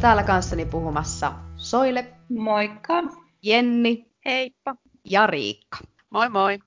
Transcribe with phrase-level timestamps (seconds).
[0.00, 3.02] ja täällä kanssani puhumassa Soile, Moikka.
[3.42, 4.74] Jenni Heippa.
[5.04, 5.78] ja Riikka.
[6.10, 6.58] Moi moi.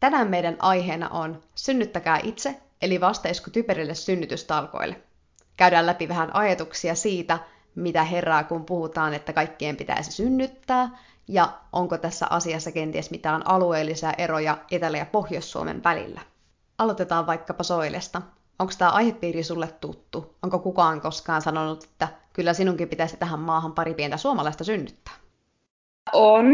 [0.00, 5.00] Tänään meidän aiheena on Synnyttäkää itse, eli vastaisku typerille synnytystalkoille.
[5.56, 7.38] Käydään läpi vähän ajatuksia siitä,
[7.74, 10.98] mitä herää, kun puhutaan, että kaikkien pitäisi synnyttää,
[11.28, 16.20] ja onko tässä asiassa kenties mitään alueellisia eroja Etelä- ja Pohjois-Suomen välillä.
[16.78, 18.22] Aloitetaan vaikkapa Soilesta.
[18.58, 20.36] Onko tämä aihepiiri sulle tuttu?
[20.42, 25.14] Onko kukaan koskaan sanonut, että kyllä sinunkin pitäisi tähän maahan pari pientä suomalaista synnyttää?
[26.12, 26.46] On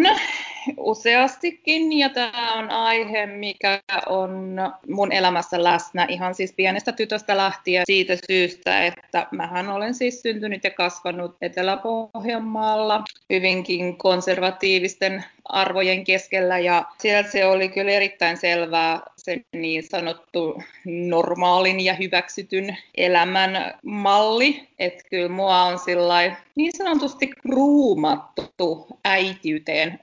[0.76, 4.56] useastikin ja tämä on aihe, mikä on
[4.88, 10.64] mun elämässä läsnä ihan siis pienestä tytöstä lähtien siitä syystä, että mähän olen siis syntynyt
[10.64, 19.40] ja kasvanut Etelä-Pohjanmaalla hyvinkin konservatiivisten arvojen keskellä ja siellä se oli kyllä erittäin selvää se
[19.52, 28.86] niin sanottu normaalin ja hyväksytyn elämän malli, että kyllä mua on sillä niin sanotusti ruumattu
[29.04, 30.00] äitiyteen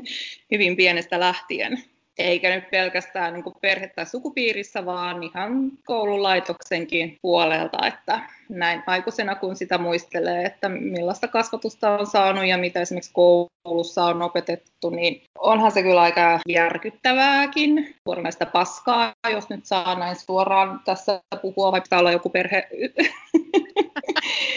[0.52, 1.82] hyvin pienestä lähtien.
[2.18, 9.56] Eikä nyt pelkästään niin perhe- tai sukupiirissä, vaan ihan koululaitoksenkin puolelta, että näin aikuisena kun
[9.56, 15.72] sitä muistelee, että millaista kasvatusta on saanut ja mitä esimerkiksi koulussa on opetettu, niin onhan
[15.72, 17.94] se kyllä aika järkyttävääkin.
[18.04, 22.68] Suoranaista paskaa, jos nyt saa näin suoraan tässä puhua, vai pitää olla joku perhe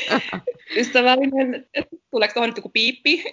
[0.76, 1.66] ystävällinen.
[2.12, 3.24] Tuleeko tuohon nyt joku piippi?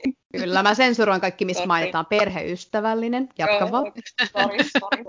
[0.40, 3.28] Kyllä, mä sensuroin kaikki, missä mainitaan perheystävällinen.
[3.38, 3.92] Jatka vaan.
[4.32, 5.04] Sorry, sorry,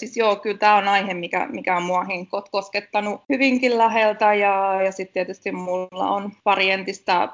[0.00, 4.82] Siis joo, kyllä tämä on aihe, mikä, mikä on mua hinkot koskettanut hyvinkin läheltä ja,
[4.82, 7.28] ja sitten tietysti mulla on pari entistä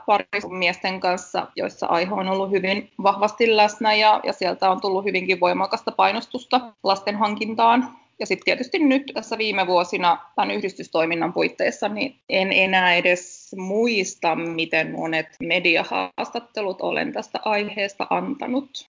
[0.49, 5.41] miesten kanssa, joissa aihe on ollut hyvin vahvasti läsnä ja, ja sieltä on tullut hyvinkin
[5.41, 12.21] voimakasta painostusta lasten hankintaan ja sitten tietysti nyt tässä viime vuosina tämän yhdistystoiminnan puitteissa, niin
[12.29, 18.91] en enää edes muista, miten monet mediahaastattelut olen tästä aiheesta antanut.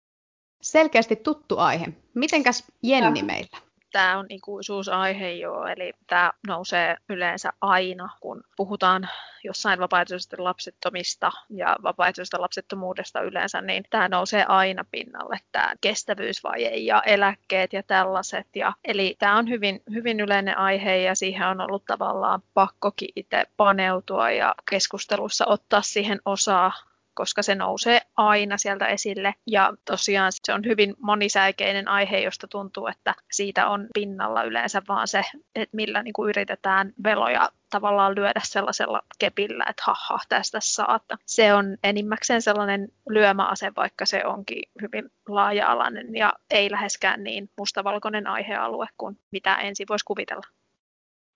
[0.61, 1.87] Selkeästi tuttu aihe.
[2.15, 3.70] Mitenkäs Jenni meillä?
[3.91, 9.09] Tämä on ikuisuusaihe jo, eli tämä nousee yleensä aina, kun puhutaan
[9.43, 17.01] jossain vapaaehtoisesta lapsettomista ja vapaaehtoisesta lapsettomuudesta yleensä, niin tämä nousee aina pinnalle, tämä kestävyysvaje ja
[17.05, 18.47] eläkkeet ja tällaiset.
[18.55, 23.45] Ja, eli tämä on hyvin, hyvin yleinen aihe ja siihen on ollut tavallaan pakkokin itse
[23.57, 26.71] paneutua ja keskustelussa ottaa siihen osaa
[27.13, 29.35] koska se nousee aina sieltä esille.
[29.47, 35.07] Ja tosiaan se on hyvin monisäikeinen aihe, josta tuntuu, että siitä on pinnalla yleensä vaan
[35.07, 35.23] se,
[35.55, 41.03] että millä niin kuin yritetään veloja tavallaan lyödä sellaisella kepillä, että haha, tästä saat.
[41.25, 48.27] Se on enimmäkseen sellainen lyömäase, vaikka se onkin hyvin laaja-alainen ja ei läheskään niin mustavalkoinen
[48.27, 50.47] aihealue kuin mitä ensin voisi kuvitella.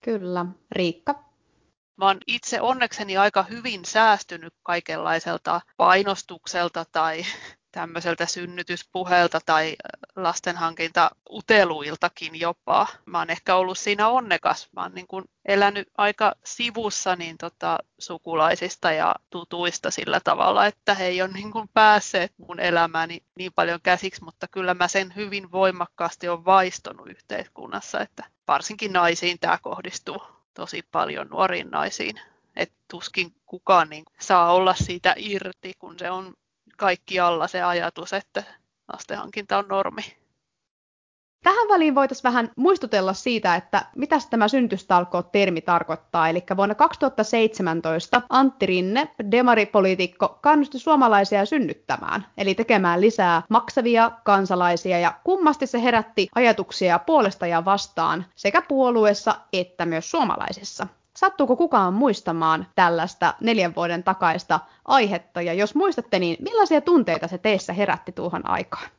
[0.01, 0.45] Kyllä.
[0.71, 1.24] Riikka?
[1.97, 7.23] Mä oon itse onnekseni aika hyvin säästynyt kaikenlaiselta painostukselta tai
[7.72, 9.75] tämmöiseltä synnytyspuheelta tai
[10.16, 12.88] lastenhankinta uteluiltakin jopa.
[13.05, 14.69] Mä oon ehkä ollut siinä onnekas.
[14.75, 20.94] Mä oon niin kuin elänyt aika sivussa niin tota, sukulaisista ja tutuista sillä tavalla, että
[20.94, 25.51] he ei ole niin päässeet mun elämääni niin paljon käsiksi, mutta kyllä mä sen hyvin
[25.51, 32.19] voimakkaasti on vaistonut yhteiskunnassa, että varsinkin naisiin tämä kohdistuu tosi paljon nuoriin naisiin.
[32.55, 36.33] Et tuskin kukaan niin saa olla siitä irti, kun se on
[36.77, 38.43] kaikki alla se ajatus, että
[38.93, 40.17] lastenhankinta on normi.
[41.45, 46.29] Tähän väliin voitaisiin vähän muistutella siitä, että mitä tämä syntystalkoot-termi tarkoittaa.
[46.29, 55.13] Eli vuonna 2017 Antti Rinne, demaripoliitikko, kannusti suomalaisia synnyttämään, eli tekemään lisää maksavia kansalaisia, ja
[55.23, 60.87] kummasti se herätti ajatuksia puolesta ja vastaan sekä puolueessa että myös suomalaisissa.
[61.17, 67.37] Sattuuko kukaan muistamaan tällaista neljän vuoden takaista aihetta, ja jos muistatte, niin millaisia tunteita se
[67.37, 68.90] teissä herätti tuohon aikaan?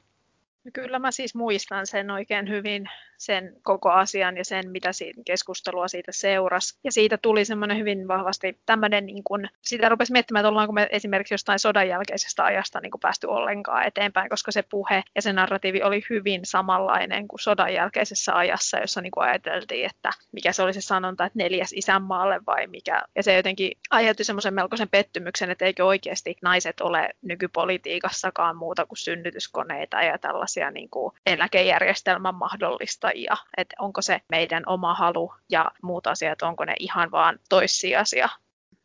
[0.72, 5.88] Kyllä mä siis muistan sen oikein hyvin sen koko asian ja sen, mitä siitä keskustelua
[5.88, 6.78] siitä seurasi.
[6.84, 10.88] Ja siitä tuli semmoinen hyvin vahvasti tämmöinen, niin kuin, sitä rupesi miettimään, että ollaanko me
[10.90, 15.82] esimerkiksi jostain sodan jälkeisestä ajasta niin päästy ollenkaan eteenpäin, koska se puhe ja se narratiivi
[15.82, 20.80] oli hyvin samanlainen kuin sodan jälkeisessä ajassa, jossa niin ajateltiin, että mikä se oli se
[20.80, 23.02] sanonta, että neljäs isänmaalle vai mikä.
[23.16, 28.98] Ja se jotenkin aiheutti semmoisen melkoisen pettymyksen, että eikö oikeasti naiset ole nykypolitiikassakaan muuta kuin
[28.98, 35.70] synnytyskoneita ja tällaisia niin kuin eläkejärjestelmän mahdollista edustajia, että onko se meidän oma halu ja
[35.82, 38.28] muut asiat, onko ne ihan vaan toissijaisia.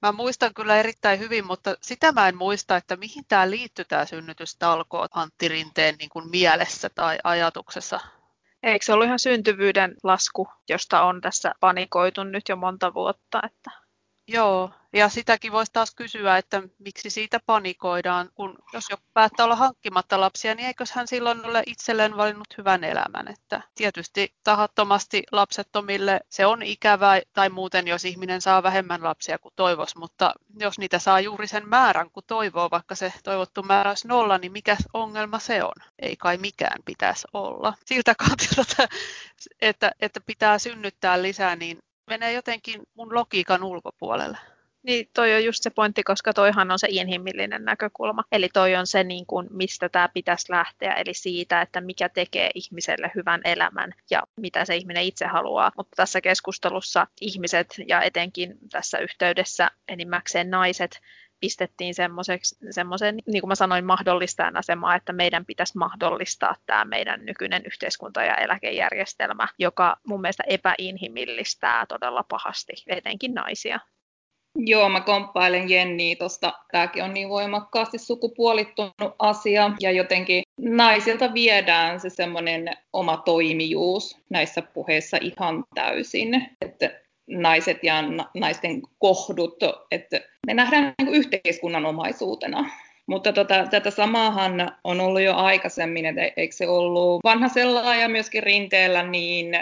[0.02, 4.06] Mä muistan kyllä erittäin hyvin, mutta sitä mä en muista, että mihin tämä liittyy tämä
[4.06, 8.00] synnytystalkoot Antti Rinteen niin kuin mielessä tai ajatuksessa.
[8.64, 13.42] Eikö se ollut ihan syntyvyyden lasku, josta on tässä panikoitu nyt jo monta vuotta?
[13.46, 13.81] Että...
[14.34, 19.56] Joo, ja sitäkin voisi taas kysyä, että miksi siitä panikoidaan, kun jos joku päättää olla
[19.56, 23.28] hankkimatta lapsia, niin eikös hän silloin ole itselleen valinnut hyvän elämän.
[23.28, 29.54] Että tietysti tahattomasti lapsettomille se on ikävää, tai muuten jos ihminen saa vähemmän lapsia kuin
[29.56, 34.08] toivos, mutta jos niitä saa juuri sen määrän kuin toivoo, vaikka se toivottu määrä olisi
[34.08, 35.76] nolla, niin mikä ongelma se on?
[36.00, 37.74] Ei kai mikään pitäisi olla.
[37.86, 38.88] Siltä kantilta,
[39.62, 41.80] että, että pitää synnyttää lisää, niin
[42.12, 44.38] menee jotenkin mun logiikan ulkopuolelle.
[44.84, 48.24] Niin, toi on just se pointti, koska toihan on se inhimillinen näkökulma.
[48.32, 52.50] Eli toi on se, niin kuin, mistä tämä pitäisi lähteä, eli siitä, että mikä tekee
[52.56, 55.72] ihmiselle hyvän elämän ja mitä se ihminen itse haluaa.
[55.78, 61.00] Mutta tässä keskustelussa ihmiset ja etenkin tässä yhteydessä enimmäkseen naiset
[61.42, 61.94] pistettiin
[62.70, 68.24] semmoisen, niin kuin mä sanoin, mahdollistajan asemaa, että meidän pitäisi mahdollistaa tämä meidän nykyinen yhteiskunta-
[68.24, 73.80] ja eläkejärjestelmä, joka mun mielestä epäinhimillistää todella pahasti, etenkin naisia.
[74.56, 76.54] Joo, mä komppailen Jenniä tuosta.
[76.72, 84.62] Tämäkin on niin voimakkaasti sukupuolittunut asia ja jotenkin naisilta viedään se semmoinen oma toimijuus näissä
[84.62, 86.50] puheissa ihan täysin.
[86.62, 87.01] Että
[87.32, 89.58] naiset ja naisten kohdut,
[89.92, 92.70] että me nähdään niin yhteiskunnan omaisuutena.
[93.08, 98.44] Mutta tota, tätä samaahan on ollut jo aikaisemmin, että eikö se ollut vanhasella ja myöskin
[98.44, 99.56] rinteellä niin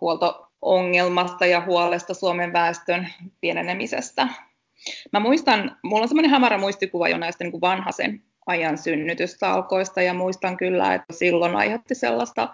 [0.00, 3.08] huolto-ongelmasta ja huolesta Suomen väestön
[3.40, 4.28] pienenemisestä.
[5.12, 10.14] Mä muistan, mulla on semmoinen hämärä muistikuva jo näistä niin kuin vanhasen ajan synnytystalkoista ja
[10.14, 12.48] muistan kyllä, että silloin aiheutti sellaista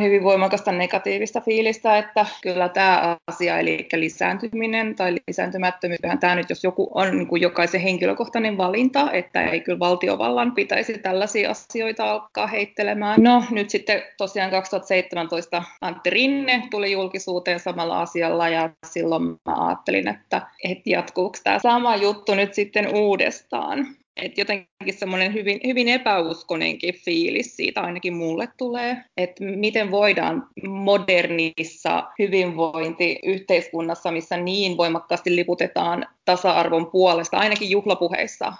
[0.00, 6.64] hyvin voimakasta negatiivista fiilistä, että kyllä tämä asia, eli lisääntyminen tai lisääntymättömyys, tämä nyt jos
[6.64, 12.46] joku on niin kuin jokaisen henkilökohtainen valinta, että ei kyllä valtiovallan pitäisi tällaisia asioita alkaa
[12.46, 13.22] heittelemään.
[13.22, 20.08] No nyt sitten tosiaan 2017 Antti Rinne tuli julkisuuteen samalla asialla ja silloin mä ajattelin,
[20.08, 23.86] että, että jatkuuko tämä sama juttu nyt sitten uudestaan.
[24.22, 32.04] Et jotenkin semmoinen hyvin, hyvin epäuskonenkin fiilis siitä ainakin mulle tulee, että miten voidaan modernissa
[32.18, 38.52] hyvinvointiyhteiskunnassa, missä niin voimakkaasti liputetaan tasa-arvon puolesta, ainakin juhlapuheissa,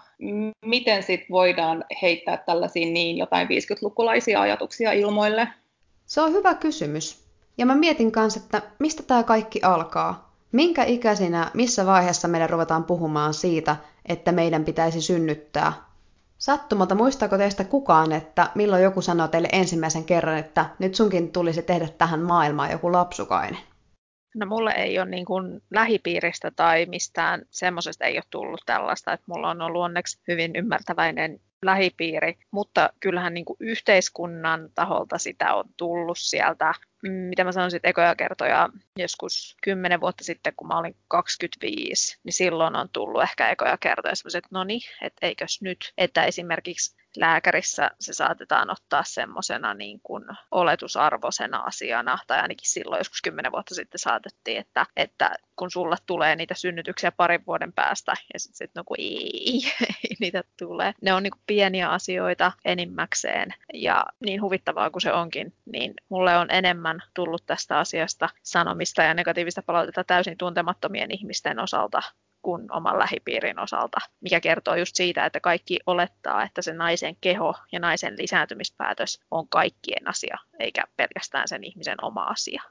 [0.64, 5.48] miten sit voidaan heittää tällaisia niin jotain 50-lukulaisia ajatuksia ilmoille?
[6.06, 7.24] Se on hyvä kysymys.
[7.58, 10.29] Ja mä mietin kanssa, että mistä tämä kaikki alkaa?
[10.52, 13.76] Minkä ikäisinä, missä vaiheessa meidän ruvetaan puhumaan siitä,
[14.06, 15.72] että meidän pitäisi synnyttää?
[16.38, 21.62] Sattumalta muistaako teistä kukaan, että milloin joku sanoo teille ensimmäisen kerran, että nyt sunkin tulisi
[21.62, 23.60] tehdä tähän maailmaan joku lapsukainen?
[24.34, 29.24] No mulle ei ole niin kuin lähipiiristä tai mistään semmoisesta ei ole tullut tällaista, että
[29.26, 35.64] mulla on ollut onneksi hyvin ymmärtäväinen lähipiiri, mutta kyllähän niin kuin yhteiskunnan taholta sitä on
[35.76, 40.96] tullut sieltä mitä mä sanoisin, että ekoja kertoja joskus kymmenen vuotta sitten, kun mä olin
[41.08, 46.24] 25, niin silloin on tullut ehkä ekoja kertoja että no niin, että eikös nyt, että
[46.24, 53.52] esimerkiksi lääkärissä se saatetaan ottaa semmoisena niin kuin oletusarvoisena asiana, tai ainakin silloin joskus kymmenen
[53.52, 58.56] vuotta sitten saatettiin, että, että kun sulla tulee niitä synnytyksiä parin vuoden päästä, ja sitten
[58.56, 60.94] sit, no kun ei, ei niitä tule.
[61.02, 66.36] Ne on niin kuin pieniä asioita enimmäkseen, ja niin huvittavaa kuin se onkin, niin mulle
[66.36, 72.02] on enemmän tullut tästä asiasta sanomista ja negatiivista palautetta täysin tuntemattomien ihmisten osalta
[72.42, 77.54] kuin oman lähipiirin osalta, mikä kertoo just siitä, että kaikki olettaa, että se naisen keho
[77.72, 82.62] ja naisen lisääntymispäätös on kaikkien asia, eikä pelkästään sen ihmisen oma asia.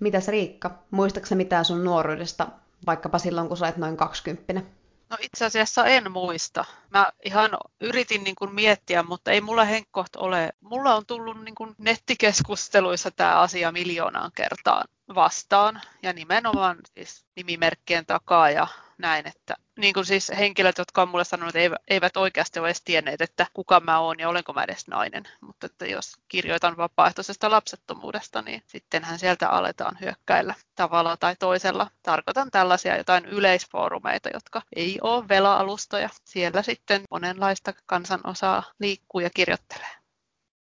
[0.00, 2.48] Mitäs Riikka, muistaaksä mitään sun nuoruudesta,
[2.86, 4.62] vaikkapa silloin kun sä olet noin 20?
[5.10, 6.64] No itse asiassa en muista.
[6.90, 7.50] Mä ihan
[7.80, 10.52] yritin niin kuin miettiä, mutta ei mulla henkkoht ole.
[10.60, 18.06] Mulla on tullut niin kuin nettikeskusteluissa tämä asia miljoonaan kertaan vastaan ja nimenomaan siis nimimerkkien
[18.06, 18.66] takaa ja
[18.98, 22.82] näin, että niin kuin siis henkilöt, jotka on mulle sanonut, että eivät oikeasti ole edes
[22.82, 25.24] tienneet, että kuka mä oon ja olenko mä edes nainen.
[25.40, 31.90] Mutta että jos kirjoitan vapaaehtoisesta lapsettomuudesta, niin sittenhän sieltä aletaan hyökkäillä tavalla tai toisella.
[32.02, 36.08] Tarkoitan tällaisia jotain yleisfoorumeita, jotka ei ole vela-alustoja.
[36.24, 39.90] Siellä sitten monenlaista kansanosaa liikkuu ja kirjoittelee.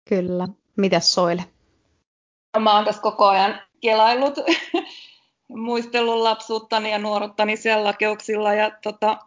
[0.08, 0.48] Kyllä.
[0.76, 1.44] Mitäs Soile?
[2.58, 4.34] Mä oon tässä koko ajan kelaillut
[5.48, 8.54] muistellut lapsuuttani ja nuoruttani siellä lakeuksilla.
[8.54, 9.18] Ja tota,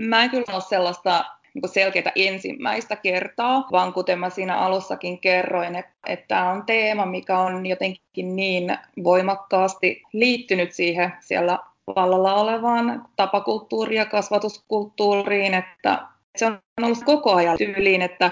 [0.00, 5.76] mä en kyllä ole sellaista niin selkeää ensimmäistä kertaa, vaan kuten mä siinä alussakin kerroin,
[5.76, 11.58] että, että tämä on teema, mikä on jotenkin niin voimakkaasti liittynyt siihen siellä
[11.96, 16.06] vallalla olevaan tapakulttuuriin ja kasvatuskulttuuriin, että
[16.36, 18.30] se on ollut koko ajan tyyliin, että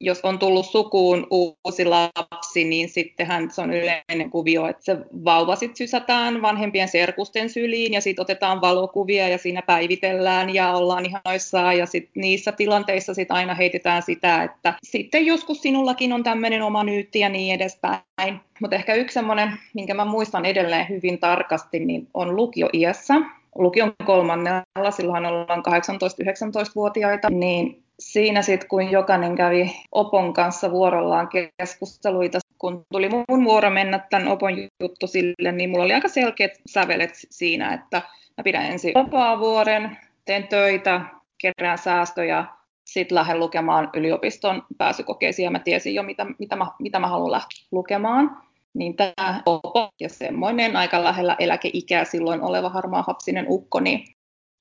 [0.00, 5.56] jos on tullut sukuun uusi lapsi, niin sittenhän se on yleinen kuvio, että se vauva
[5.56, 11.20] sitten sysätään vanhempien serkusten syliin ja sitten otetaan valokuvia ja siinä päivitellään ja ollaan ihan
[11.24, 16.62] noissaan ja sitten niissä tilanteissa sitten aina heitetään sitä, että sitten joskus sinullakin on tämmöinen
[16.62, 18.40] oma nyytti ja niin edespäin.
[18.60, 23.14] Mutta ehkä yksi semmoinen, minkä mä muistan edelleen hyvin tarkasti, niin on lukioiässä.
[23.54, 32.38] Lukion kolmannella, silloin ollaan 18-19-vuotiaita, niin siinä sitten, kun jokainen kävi Opon kanssa vuorollaan keskusteluita,
[32.58, 37.10] kun tuli mun vuoro mennä tämän Opon juttu sille, niin mulla oli aika selkeät sävelet
[37.14, 38.02] siinä, että
[38.36, 41.00] mä pidän ensin vapaa-vuoren, teen töitä,
[41.38, 42.44] kerään säästöjä,
[42.84, 47.32] sitten lähden lukemaan yliopiston pääsykokeisiin ja mä tiesin jo, mitä, mitä, mä, mitä mä haluan
[47.32, 48.36] lähteä lukemaan.
[48.74, 54.15] Niin tämä Opo ja semmoinen aika lähellä eläkeikää silloin oleva harmaa hapsinen ukko, niin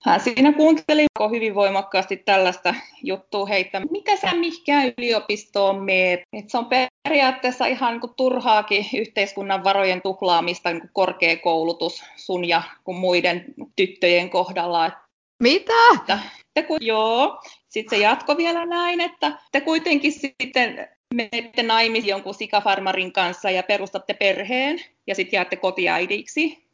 [0.06, 3.82] hän siinä kuunteli hyvin voimakkaasti tällaista juttua heitä.
[3.92, 6.22] Mitä sä mihinkään yliopistoon meet?
[6.34, 6.68] Et se on
[7.04, 13.46] periaatteessa ihan niin kuin turhaakin yhteiskunnan varojen tuhlaamista niin kuin korkeakoulutus sun ja kuin muiden
[13.76, 14.92] tyttöjen kohdalla.
[15.44, 15.74] Mitä?
[16.00, 16.20] Että,
[16.54, 17.42] te, kun, joo.
[17.70, 23.64] Sitten se jatko vielä näin, että te kuitenkin sitten menette naimisiin jonkun sikafarmarin kanssa ja
[23.64, 26.65] perustatte perheen ja sitten jäätte kotiäidiksi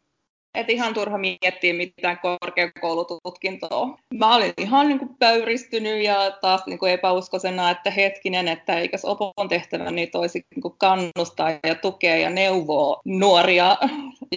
[0.56, 3.98] et ihan turha miettiä mitään korkeakoulututkintoa.
[4.14, 9.06] Mä olin ihan niin kuin pöyristynyt ja taas niin kuin epäuskoisena, että hetkinen, että eikös
[9.06, 13.78] opon tehtävä niin toisi niin kuin kannustaa ja tukea ja neuvoa nuoria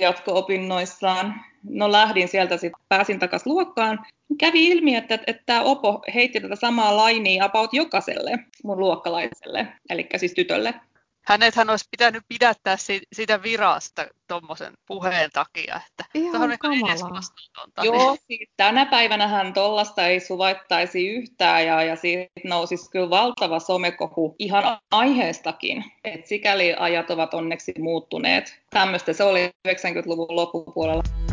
[0.01, 1.35] jatko-opinnoissaan.
[1.71, 4.07] No lähdin sieltä sitten, pääsin takaisin luokkaan.
[4.39, 10.07] Kävi ilmi, että, että tämä Opo heitti tätä samaa lainia about jokaiselle mun luokkalaiselle, eli
[10.17, 10.75] siis tytölle
[11.27, 12.77] hänethän olisi pitänyt pidättää
[13.13, 15.81] siitä virasta tuommoisen puheen takia.
[15.87, 16.59] Että Ihan on
[17.83, 23.61] Joo, siis tänä päivänä hän tuollaista ei suvaittaisi yhtään ja, ja siitä nousisi kyllä valtava
[23.61, 25.85] somekohu ihan aiheestakin.
[26.05, 28.61] Et sikäli ajat ovat onneksi muuttuneet.
[28.71, 31.24] Tämmöistä se oli 90-luvun loppupuolella.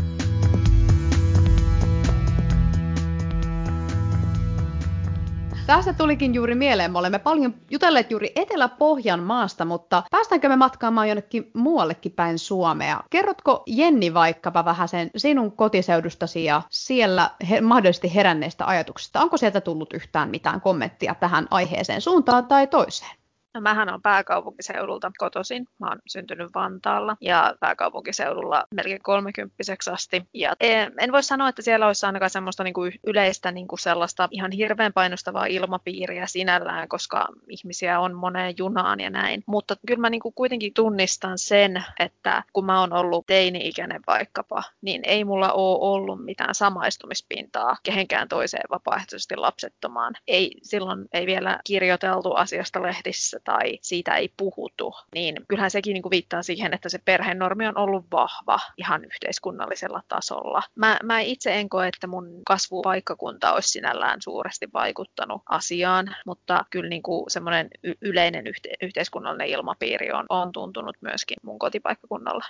[5.66, 6.92] Tästä tulikin juuri mieleen.
[6.92, 13.00] Me olemme paljon jutelleet juuri Etelä-Pohjanmaasta, mutta päästäänkö me matkaamaan jonnekin muuallekin päin Suomea?
[13.10, 19.20] Kerrotko Jenni vaikkapa vähän sen sinun kotiseudustasi ja siellä he, mahdollisesti heränneistä ajatuksista?
[19.20, 23.21] Onko sieltä tullut yhtään mitään kommenttia tähän aiheeseen suuntaan tai toiseen?
[23.54, 25.66] No mähän on pääkaupunkiseudulta kotoisin.
[25.78, 30.22] Mä oon syntynyt Vantaalla ja pääkaupunkiseudulla melkein kolmekymppiseksi asti.
[30.34, 30.56] Ja
[30.98, 34.50] en voi sanoa, että siellä olisi ainakaan semmoista niin kuin yleistä niin kuin sellaista ihan
[34.50, 39.44] hirveän painostavaa ilmapiiriä sinällään, koska ihmisiä on moneen junaan ja näin.
[39.46, 44.62] Mutta kyllä mä niin kuin kuitenkin tunnistan sen, että kun mä oon ollut teini-ikäinen vaikkapa,
[44.80, 50.14] niin ei mulla ole ollut mitään samaistumispintaa kehenkään toiseen vapaaehtoisesti lapsettomaan.
[50.28, 56.02] Ei, silloin ei vielä kirjoiteltu asiasta lehdissä tai siitä ei puhutu, niin kyllähän sekin niin
[56.02, 60.62] kuin viittaa siihen, että se perhenormi on ollut vahva ihan yhteiskunnallisella tasolla.
[60.74, 66.88] Mä, mä itse en koe, että mun kasvupaikkakunta olisi sinällään suuresti vaikuttanut asiaan, mutta kyllä
[66.88, 72.44] niin kuin semmoinen y- yleinen yhte- yhteiskunnallinen ilmapiiri on, on tuntunut myöskin mun kotipaikkakunnalla.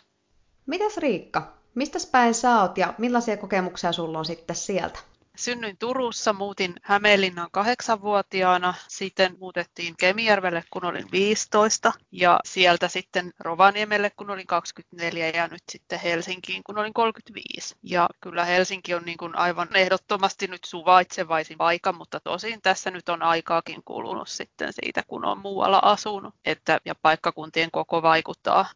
[0.66, 1.52] Mitäs Riikka?
[1.74, 4.98] Mistä päin sä oot ja millaisia kokemuksia sulla on sitten sieltä?
[5.42, 14.10] Synnyin Turussa, muutin Hämeenlinnaan kahdeksanvuotiaana, sitten muutettiin Kemijärvelle, kun olin 15, ja sieltä sitten Rovaniemelle,
[14.10, 17.76] kun olin 24, ja nyt sitten Helsinkiin, kun olin 35.
[17.82, 23.08] Ja kyllä Helsinki on niin kuin aivan ehdottomasti nyt suvaitsevaisin paikka, mutta tosin tässä nyt
[23.08, 28.66] on aikaakin kulunut sitten siitä, kun on muualla asunut, että, ja paikkakuntien koko vaikuttaa.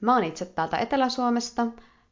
[0.00, 1.66] Mä oon itse täältä Etelä-Suomesta.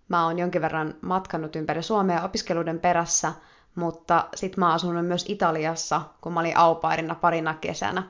[0.08, 3.32] Mä oon jonkin verran matkannut ympäri Suomea opiskeluiden perässä,
[3.76, 8.02] mutta sitten mä asun myös Italiassa, kun mä olin aupairina parina kesänä.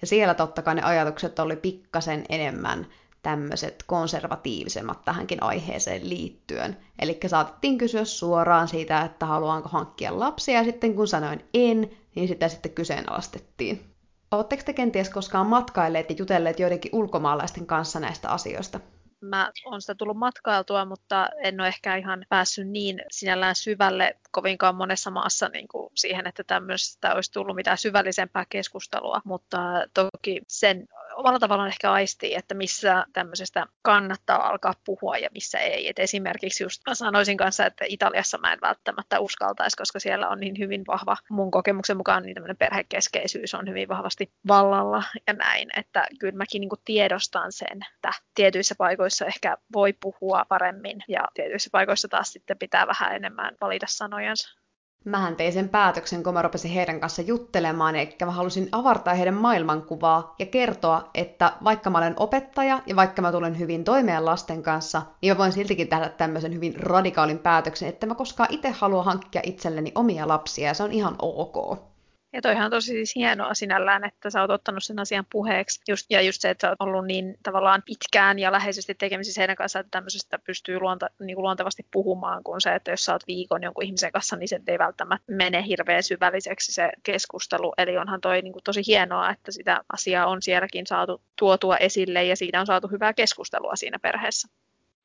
[0.00, 2.86] Ja siellä totta kai ne ajatukset oli pikkasen enemmän
[3.22, 6.76] tämmöiset konservatiivisemmat tähänkin aiheeseen liittyen.
[6.98, 12.28] Eli saatettiin kysyä suoraan siitä, että haluanko hankkia lapsia, ja sitten kun sanoin en, niin
[12.28, 13.94] sitä sitten kyseenalaistettiin.
[14.30, 18.80] Oletteko te kenties koskaan matkailleet ja jutelleet joidenkin ulkomaalaisten kanssa näistä asioista?
[19.20, 24.74] Mä oon sitä tullut matkailtua, mutta en ole ehkä ihan päässyt niin sinällään syvälle kovinkaan
[24.74, 29.58] monessa maassa niin kuin siihen, että tämmöistä olisi tullut mitään syvällisempää keskustelua, mutta
[29.94, 30.88] toki sen
[31.20, 35.88] omalla tavallaan ehkä aistii, että missä tämmöisestä kannattaa alkaa puhua ja missä ei.
[35.88, 40.58] Et esimerkiksi just sanoisin kanssa, että Italiassa mä en välttämättä uskaltaisi, koska siellä on niin
[40.58, 46.06] hyvin vahva, mun kokemuksen mukaan niin tämmöinen perhekeskeisyys on hyvin vahvasti vallalla ja näin, että
[46.18, 52.08] kyllä mäkin niin tiedostan sen, että tietyissä paikoissa ehkä voi puhua paremmin ja tietyissä paikoissa
[52.08, 54.59] taas sitten pitää vähän enemmän valita sanojansa.
[55.04, 59.34] Mähän tein sen päätöksen, kun mä rupesin heidän kanssa juttelemaan, eli mä halusin avartaa heidän
[59.34, 64.62] maailmankuvaa ja kertoa, että vaikka mä olen opettaja ja vaikka mä tulen hyvin toimeen lasten
[64.62, 69.02] kanssa, niin mä voin siltikin tehdä tämmöisen hyvin radikaalin päätöksen, että mä koskaan itse halua
[69.02, 71.89] hankkia itselleni omia lapsia ja se on ihan ok.
[72.32, 75.80] Ja toihan on tosi siis hienoa sinällään, että sä oot ottanut sen asian puheeksi.
[75.88, 79.56] Just, ja just se, että sä oot ollut niin tavallaan pitkään ja läheisesti tekemisissä heidän
[79.56, 83.26] kanssaan, että tämmöisestä pystyy luonta, niin kuin luontevasti puhumaan, kuin se, että jos sä oot
[83.26, 87.72] viikon jonkun ihmisen kanssa, niin se ei välttämättä mene hirveän syvälliseksi se keskustelu.
[87.78, 92.24] Eli onhan toi niin kuin tosi hienoa, että sitä asiaa on sielläkin saatu tuotua esille
[92.24, 94.48] ja siitä on saatu hyvää keskustelua siinä perheessä.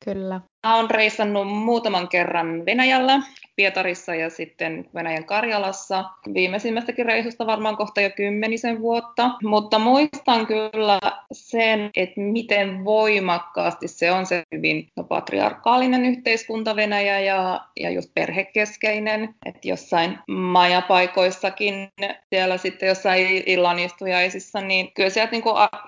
[0.04, 0.40] Kyllä.
[0.66, 3.20] Mä oon reissannut muutaman kerran Venäjällä,
[3.56, 6.04] Pietarissa ja sitten Venäjän Karjalassa.
[6.34, 10.98] Viimeisimmästäkin reissusta varmaan kohta jo kymmenisen vuotta, mutta muistan kyllä
[11.32, 19.34] sen, että miten voimakkaasti se on se hyvin patriarkaalinen yhteiskunta Venäjä ja, ja just perhekeskeinen.
[19.46, 21.88] Että jossain majapaikoissakin
[22.30, 25.44] siellä sitten jossain illanistujaisissa, niin kyllä sieltä niin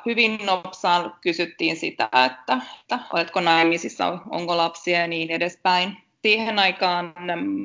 [0.06, 5.96] hyvin nopsaan kysyttiin sitä, että, että oletko naimisissa, onko lapsia ja niin edespäin.
[6.22, 7.14] Siihen aikaan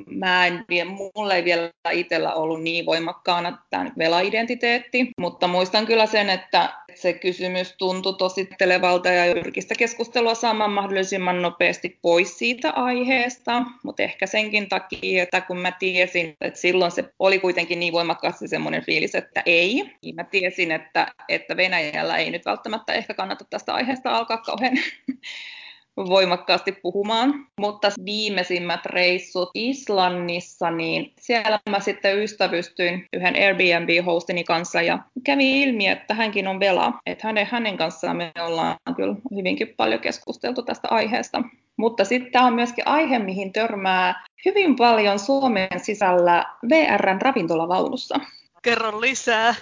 [0.10, 0.66] mä en,
[1.16, 7.14] mulle ei vielä itsellä ollut niin voimakkaana tämä vela-identiteetti, mutta muistan kyllä sen, että se
[7.14, 14.26] kysymys tuntui tosi televalta ja yrkistä keskustelua saamaan mahdollisimman nopeasti pois siitä aiheesta, mutta ehkä
[14.26, 19.16] senkin takia, että kun mä tiesin, että silloin se oli kuitenkin niin voimakkaasti semmoinen fiilis,
[19.16, 24.10] että ei, niin mä tiesin, että, että Venäjällä ei nyt välttämättä ehkä kannata tästä aiheesta
[24.10, 24.78] alkaa kauhean
[25.98, 27.34] voimakkaasti puhumaan.
[27.60, 35.88] Mutta viimeisimmät reissut Islannissa, niin siellä mä sitten ystävystyin yhden Airbnb-hostini kanssa ja kävi ilmi,
[35.88, 36.94] että hänkin on Vela.
[37.06, 41.44] Että hänen, hänen kanssaan me ollaan kyllä hyvinkin paljon keskusteltu tästä aiheesta.
[41.78, 48.20] Mutta sitten tämä on myöskin aihe, mihin törmää hyvin paljon Suomen sisällä VRn ravintolavaunussa.
[48.64, 49.56] Kerro lisää.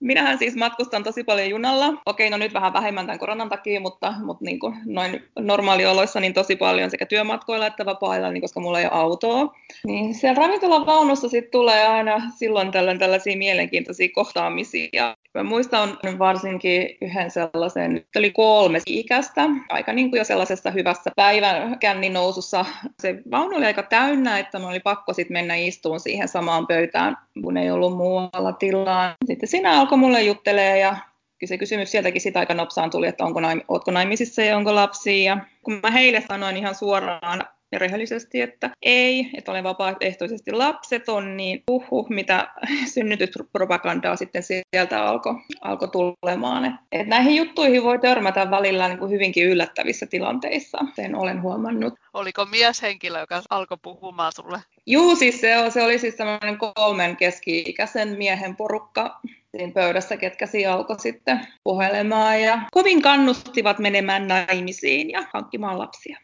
[0.00, 1.94] Minähän siis matkustan tosi paljon junalla.
[2.06, 6.34] Okei, no nyt vähän vähemmän tämän koronan takia, mutta, mutta niin kuin noin normaalioloissa niin
[6.34, 9.54] tosi paljon sekä työmatkoilla että vapaa niin koska mulla ei ole autoa.
[9.84, 15.16] Niin siellä ravintolan vaunussa sitten tulee aina silloin tällöin tällaisia mielenkiintoisia kohtaamisia.
[15.34, 21.78] Mä muistan varsinkin yhden sellaisen, oli kolme ikäistä, aika niin kuin jo sellaisessa hyvässä päivän
[21.78, 22.64] känninousussa.
[23.02, 27.16] Se vaunu oli aika täynnä, että mä oli pakko sitten mennä istuun siihen samaan pöytään,
[27.42, 29.14] kun ei ollut muualla tilaa.
[29.26, 30.96] Sitten siinä alkoi mulle juttelee ja
[31.44, 35.24] se kysymys sieltäkin sitä aika nopsaan tuli, että onko naim- ootko naimisissa ja onko lapsia.
[35.24, 41.36] Ja kun mä heille sanoin ihan suoraan ja rehellisesti, että ei, että olen vapaaehtoisesti lapseton,
[41.36, 42.48] niin uhu, mitä
[42.94, 46.78] synnytyspropagandaa sitten sieltä alkoi alko tulemaan.
[46.92, 51.94] Et näihin juttuihin voi törmätä välillä niin kuin hyvinkin yllättävissä tilanteissa, sen olen huomannut.
[52.14, 54.58] Oliko mieshenkilö, joka alkoi puhumaan sulle?
[54.86, 59.20] Juu, siis se, se oli siis semmoinen kolmen keski-ikäisen miehen porukka
[59.56, 66.18] siinä pöydässä, ketkä siinä alkoi sitten puhelemaan ja kovin kannustivat menemään naimisiin ja hankkimaan lapsia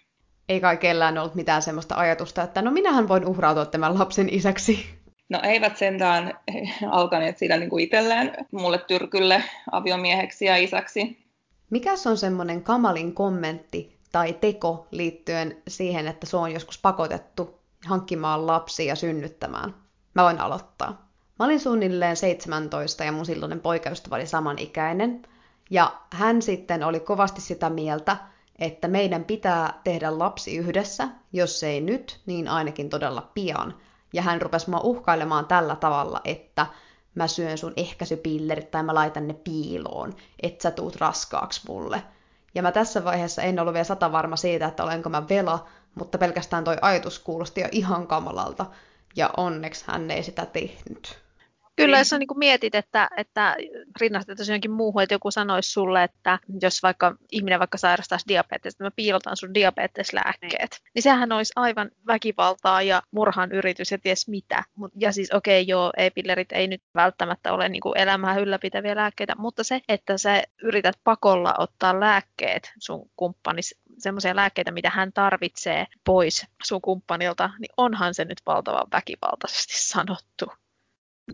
[0.52, 4.86] ei kai kellään ollut mitään semmoista ajatusta, että no minähän voin uhrautua tämän lapsen isäksi.
[5.28, 6.38] No eivät sentään
[6.90, 11.26] alkaneet siitä niin kuin itselleen mulle tyrkylle aviomieheksi ja isäksi.
[11.70, 18.46] Mikäs on semmoinen kamalin kommentti tai teko liittyen siihen, että se on joskus pakotettu hankkimaan
[18.46, 19.74] lapsia ja synnyttämään?
[20.14, 21.08] Mä voin aloittaa.
[21.38, 25.22] Mä olin suunnilleen 17 ja mun silloinen poikaystävä oli samanikäinen.
[25.70, 28.16] Ja hän sitten oli kovasti sitä mieltä,
[28.58, 33.74] että meidän pitää tehdä lapsi yhdessä, jos ei nyt, niin ainakin todella pian.
[34.12, 36.66] Ja hän rupesi mua uhkailemaan tällä tavalla, että
[37.14, 42.02] mä syön sun ehkäisypillerit tai mä laitan ne piiloon, että sä tuut raskaaksi mulle.
[42.54, 46.18] Ja mä tässä vaiheessa en ollut vielä sata varma siitä, että olenko mä vela, mutta
[46.18, 48.66] pelkästään toi ajatus kuulosti jo ihan kamalalta.
[49.16, 51.21] Ja onneksi hän ei sitä tehnyt.
[51.84, 53.56] Kyllä, jos sä niin mietit, että, että
[54.00, 58.84] rinnastettaisiin johonkin muuhun, että joku sanoisi sulle, että jos vaikka ihminen vaikka sairastaisi diabetes, että
[58.84, 64.28] mä piilotan sun diabeteslääkkeet, niin, niin sehän olisi aivan väkivaltaa ja murhan yritys ja ties
[64.28, 64.64] mitä.
[64.96, 69.34] Ja siis okei, okay, joo, e-pillerit ei nyt välttämättä ole niin kuin elämää ylläpitäviä lääkkeitä,
[69.38, 75.86] mutta se, että sä yrität pakolla ottaa lääkkeet sun kumppanis semmoisia lääkkeitä, mitä hän tarvitsee
[76.04, 80.61] pois sun kumppanilta, niin onhan se nyt valtavan väkivaltaisesti sanottu.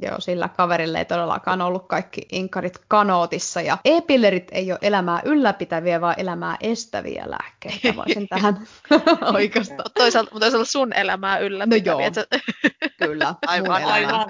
[0.03, 3.61] Joo, sillä kaverille ei todellakaan ollut kaikki inkarit kanootissa.
[3.61, 7.97] Ja e-pillerit ei ole elämää ylläpitäviä, vaan elämää estäviä lääkkeitä.
[7.97, 8.67] Voisin tähän
[9.35, 9.91] oikeastaan.
[9.95, 11.93] Toisaalta, mutta toisaalta sun elämää ylläpitäviä.
[11.93, 12.27] No joo, sä...
[13.07, 13.35] kyllä.
[13.47, 14.27] Aivan, mun, elämään,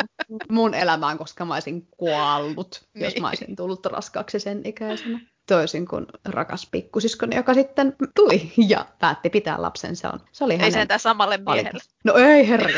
[0.51, 3.05] mun elämään, koska mä olisin kuollut, niin.
[3.05, 5.21] jos mä olisin tullut raskaaksi sen ikäisenä.
[5.47, 9.97] Toisin kuin rakas pikkusiskoni, joka sitten tuli ja päätti pitää lapsen.
[9.97, 11.81] Se, on, se oli ei hänen sentään samalle miehelle.
[12.05, 12.69] No ei herra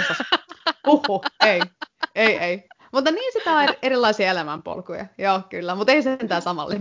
[0.87, 1.61] Huhu, ei,
[2.15, 2.69] ei, ei.
[2.93, 5.07] Mutta niin sitä on erilaisia elämänpolkuja.
[5.19, 6.81] Joo, kyllä, mutta ei sentään samalle.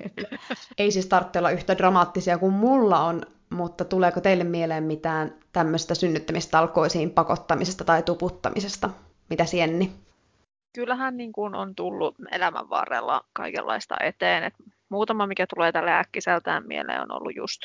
[0.78, 5.94] Ei siis tarvitse olla yhtä dramaattisia kuin mulla on, mutta tuleeko teille mieleen mitään tämmöistä
[5.94, 8.90] synnyttämistalkoisiin pakottamisesta tai tuputtamisesta?
[9.30, 9.92] Mitä Sienni?
[10.74, 14.44] Kyllähän niin kuin on tullut elämän varrella kaikenlaista eteen.
[14.44, 14.54] Et
[14.88, 17.62] muutama, mikä tulee tälle äkkiseltään mieleen, on ollut just,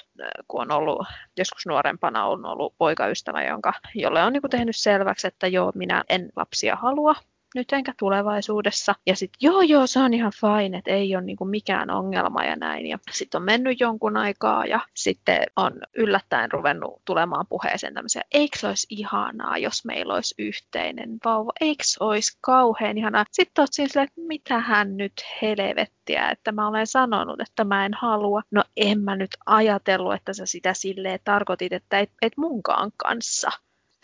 [0.47, 1.07] kun on ollut
[1.37, 6.03] joskus nuorempana on ollut poikaystävä, jonka, jolle on niin kuin tehnyt selväksi, että joo, minä
[6.09, 7.15] en lapsia halua,
[7.55, 8.95] nyt enkä tulevaisuudessa.
[9.05, 12.55] Ja sitten joo joo, se on ihan fine, että ei ole niinku mikään ongelma ja
[12.55, 12.87] näin.
[12.87, 18.67] Ja sitten on mennyt jonkun aikaa ja sitten on yllättäen ruvennut tulemaan puheeseen tämmöisiä, eikö
[18.67, 23.25] olisi ihanaa, jos meillä olisi yhteinen vauva, eikö olisi kauhean ihanaa.
[23.31, 27.85] Sitten oot siinä silleen, että mitä hän nyt helvettiä, että mä olen sanonut, että mä
[27.85, 28.41] en halua.
[28.51, 33.49] No en mä nyt ajatellut, että sä sitä silleen tarkoitit, että et, et munkaan kanssa.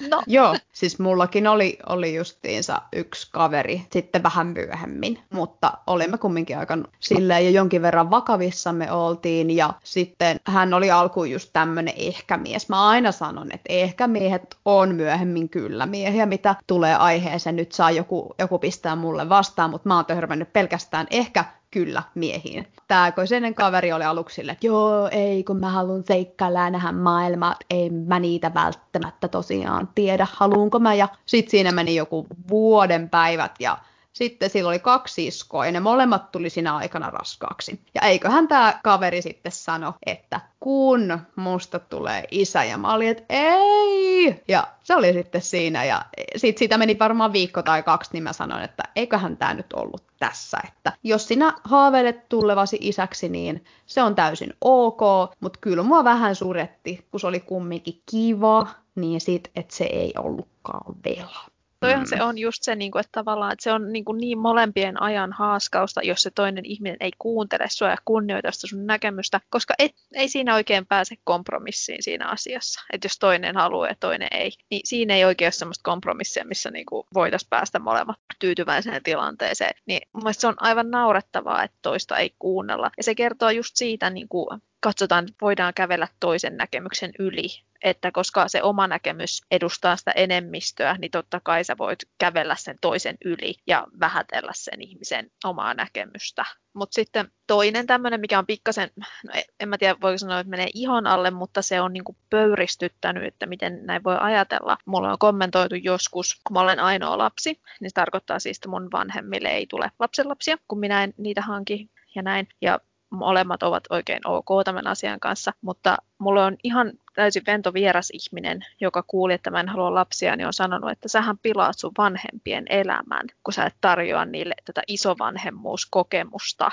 [0.09, 0.23] No.
[0.27, 6.77] Joo, siis mullakin oli, oli justiinsa yksi kaveri sitten vähän myöhemmin, mutta olimme kumminkin aika
[6.99, 12.69] silleen ja jonkin verran vakavissamme oltiin ja sitten hän oli alkuun just tämmönen ehkämies.
[12.69, 17.55] Mä aina sanon, että ehkä miehet on myöhemmin kyllä miehiä, mitä tulee aiheeseen.
[17.55, 22.67] Nyt saa joku, joku pistää mulle vastaan, mutta mä oon törmännyt pelkästään ehkä kyllä miehiin.
[22.87, 26.91] Tämä koisenen kaveri oli aluksi sille, että joo, ei, kun mä haluan seikkailla ja nähdä
[26.91, 30.93] maailmaa, ei mä niitä välttämättä tosiaan tiedä, haluunko mä.
[30.93, 33.77] Ja sitten siinä meni joku vuoden päivät ja
[34.17, 37.79] sitten sillä oli kaksi iskoa ja ne molemmat tuli siinä aikana raskaaksi.
[37.95, 43.23] Ja eiköhän tämä kaveri sitten sano, että kun musta tulee isä ja mä olin, että
[43.29, 44.43] ei.
[44.47, 48.33] Ja se oli sitten siinä ja sitten siitä meni varmaan viikko tai kaksi, niin mä
[48.33, 50.57] sanoin, että eiköhän tämä nyt ollut tässä.
[50.67, 55.01] Että jos sinä haaveilet tulevasi isäksi, niin se on täysin ok,
[55.39, 60.13] mutta kyllä mua vähän suretti, kun se oli kumminkin kiva, niin sit, että se ei
[60.17, 61.56] ollutkaan vielä.
[61.79, 62.09] Toihan mm.
[62.09, 65.01] se on just se, niin kuin, että tavallaan että se on niin, kuin niin molempien
[65.01, 69.73] ajan haaskausta, jos se toinen ihminen ei kuuntele sua ja kunnioita sitä sun näkemystä, koska
[69.79, 72.81] et, ei siinä oikein pääse kompromissiin siinä asiassa.
[72.93, 76.71] Että jos toinen haluaa ja toinen ei, niin siinä ei oikein ole sellaista kompromissia, missä
[76.71, 79.73] niin kuin voitaisiin päästä molemmat tyytyväiseen tilanteeseen.
[79.85, 82.91] Niin mun se on aivan naurettavaa, että toista ei kuunnella.
[82.97, 87.47] Ja se kertoo just siitä, niin kuin, katsotaan, että voidaan kävellä toisen näkemyksen yli
[87.83, 92.77] että koska se oma näkemys edustaa sitä enemmistöä, niin totta kai sä voit kävellä sen
[92.81, 96.45] toisen yli ja vähätellä sen ihmisen omaa näkemystä.
[96.73, 100.69] Mutta sitten toinen tämmöinen, mikä on pikkasen, no en mä tiedä voiko sanoa, että menee
[100.73, 104.77] ihon alle, mutta se on niinku pöyristyttänyt, että miten näin voi ajatella.
[104.85, 108.91] Mulla on kommentoitu joskus, kun mä olen ainoa lapsi, niin se tarkoittaa siis, että mun
[108.91, 112.47] vanhemmille ei tule lapsenlapsia, kun minä en niitä hanki ja näin.
[112.61, 118.09] Ja molemmat ovat oikein ok tämän asian kanssa, mutta mulla on ihan täysin vento vieras
[118.13, 121.91] ihminen, joka kuuli, että mä en halua lapsia, niin on sanonut, että sähän pilaat sun
[121.97, 126.71] vanhempien elämän, kun sä et tarjoa niille tätä isovanhemmuuskokemusta.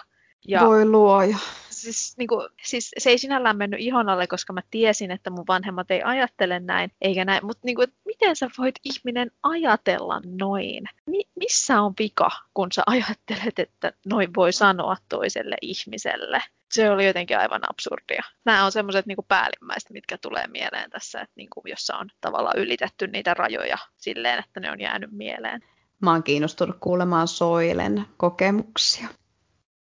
[0.49, 1.37] Ja Voi luoja
[1.85, 5.45] siis, niin kuin, siis se ei sinällään mennyt ihon alle, koska mä tiesin, että mun
[5.49, 10.85] vanhemmat ei ajattele näin, eikä näin, mutta niin miten sä voit ihminen ajatella noin?
[11.07, 16.43] Mi- missä on vika, kun sä ajattelet, että noin voi sanoa toiselle ihmiselle?
[16.75, 18.23] se oli jotenkin aivan absurdia.
[18.45, 22.59] Nämä on semmoiset niin päällimmäiset, mitkä tulee mieleen tässä, että niin kuin, jossa on tavallaan
[22.59, 25.61] ylitetty niitä rajoja silleen, että ne on jäänyt mieleen.
[26.01, 29.09] Mä oon kiinnostunut kuulemaan Soilen kokemuksia.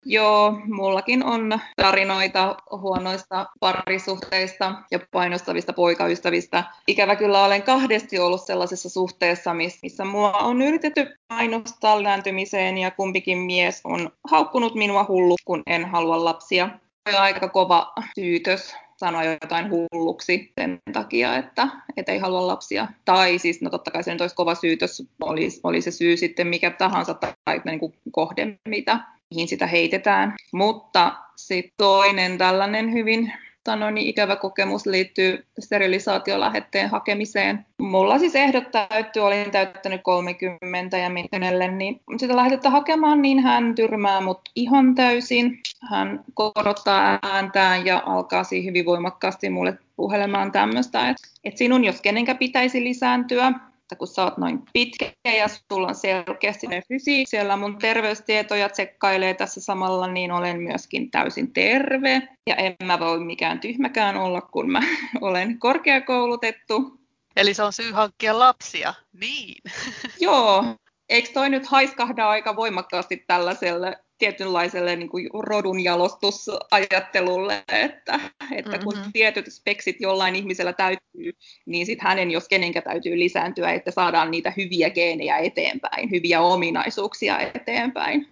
[0.05, 6.65] Joo, mullakin on tarinoita huonoista parisuhteista ja painostavista poikaystävistä.
[6.87, 13.39] Ikävä kyllä olen kahdesti ollut sellaisessa suhteessa, missä mua on yritetty painostaa lääntymiseen ja kumpikin
[13.39, 16.69] mies on haukkunut minua hullu, kun en halua lapsia.
[17.09, 22.89] On aika kova syytös sanoa jotain hulluksi sen takia, että, että ei halua lapsia.
[23.05, 26.47] Tai siis, no totta kai se nyt olisi kova syytös, oli, oli se syy sitten
[26.47, 29.01] mikä tahansa tai niin kuin kohde, mitä
[29.35, 30.35] mihin sitä heitetään.
[30.53, 33.33] Mutta sitten toinen tällainen hyvin
[33.67, 37.67] sanoin, niin ikävä kokemus liittyy sterilisaatiolähetteen hakemiseen.
[37.79, 43.75] Mulla siis ehdot täytty, olin täyttänyt 30 ja Mikkonelle, niin sitä lähetettä hakemaan, niin hän
[43.75, 45.59] tyrmää mut ihan täysin.
[45.91, 52.01] Hän korottaa ääntään ja alkaa siihen hyvin voimakkaasti mulle puhelemaan tämmöistä, että, että sinun jos
[52.01, 53.53] kenenkä pitäisi lisääntyä,
[53.91, 58.69] että kun sä oot noin pitkä ja sulla on selkeästi ne fysiik, siellä mun terveystietoja
[58.69, 62.29] tsekkailee tässä samalla, niin olen myöskin täysin terve.
[62.47, 64.81] Ja en mä voi mikään tyhmäkään olla, kun mä
[65.21, 67.01] olen korkeakoulutettu.
[67.37, 69.63] Eli se on syy hankkia lapsia, niin.
[70.21, 70.65] Joo,
[71.09, 78.21] eikö toi nyt haiskahda aika voimakkaasti tällaiselle tietynlaiselle niin kuin rodun jalostusajattelulle, että,
[78.53, 79.13] että kun mm-hmm.
[79.13, 81.33] tietyt speksit jollain ihmisellä täytyy,
[81.67, 87.39] niin sitten hänen jos kenenkä täytyy lisääntyä, että saadaan niitä hyviä geenejä eteenpäin, hyviä ominaisuuksia
[87.41, 88.29] eteenpäin.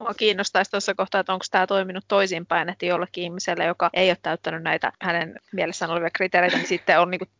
[0.00, 4.16] Mua kiinnostaisi tuossa kohtaa, että onko tämä toiminut toisinpäin, että jollekin ihmiselle, joka ei ole
[4.22, 7.30] täyttänyt näitä hänen mielessään olevia kriteereitä, niin sitten on niin kuin,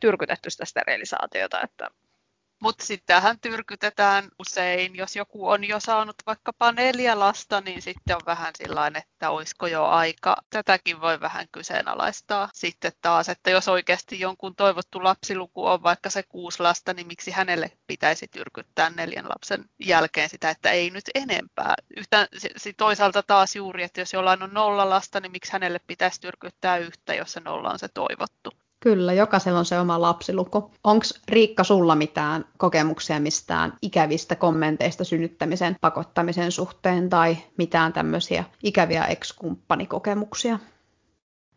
[0.00, 1.60] tyrkytetty sitä sterilisaatiota.
[1.62, 1.90] Että
[2.60, 8.16] mutta sitten tähän tyrkytetään usein, jos joku on jo saanut vaikkapa neljä lasta, niin sitten
[8.16, 10.36] on vähän sellainen, että olisiko jo aika.
[10.50, 16.22] Tätäkin voi vähän kyseenalaistaa sitten taas, että jos oikeasti jonkun toivottu lapsiluku on vaikka se
[16.22, 21.74] kuusi lasta, niin miksi hänelle pitäisi tyrkyttää neljän lapsen jälkeen sitä, että ei nyt enempää.
[21.96, 22.28] Yhtä,
[22.76, 27.14] toisaalta taas juuri, että jos jollain on nolla lasta, niin miksi hänelle pitäisi tyrkyttää yhtä,
[27.14, 28.67] jos se nolla on se toivottu.
[28.80, 30.70] Kyllä, jokaisella on se oma lapsiluku.
[30.84, 39.04] Onko Riikka sulla mitään kokemuksia mistään ikävistä kommenteista synnyttämisen pakottamisen suhteen tai mitään tämmöisiä ikäviä
[39.04, 40.58] ex-kumppanikokemuksia?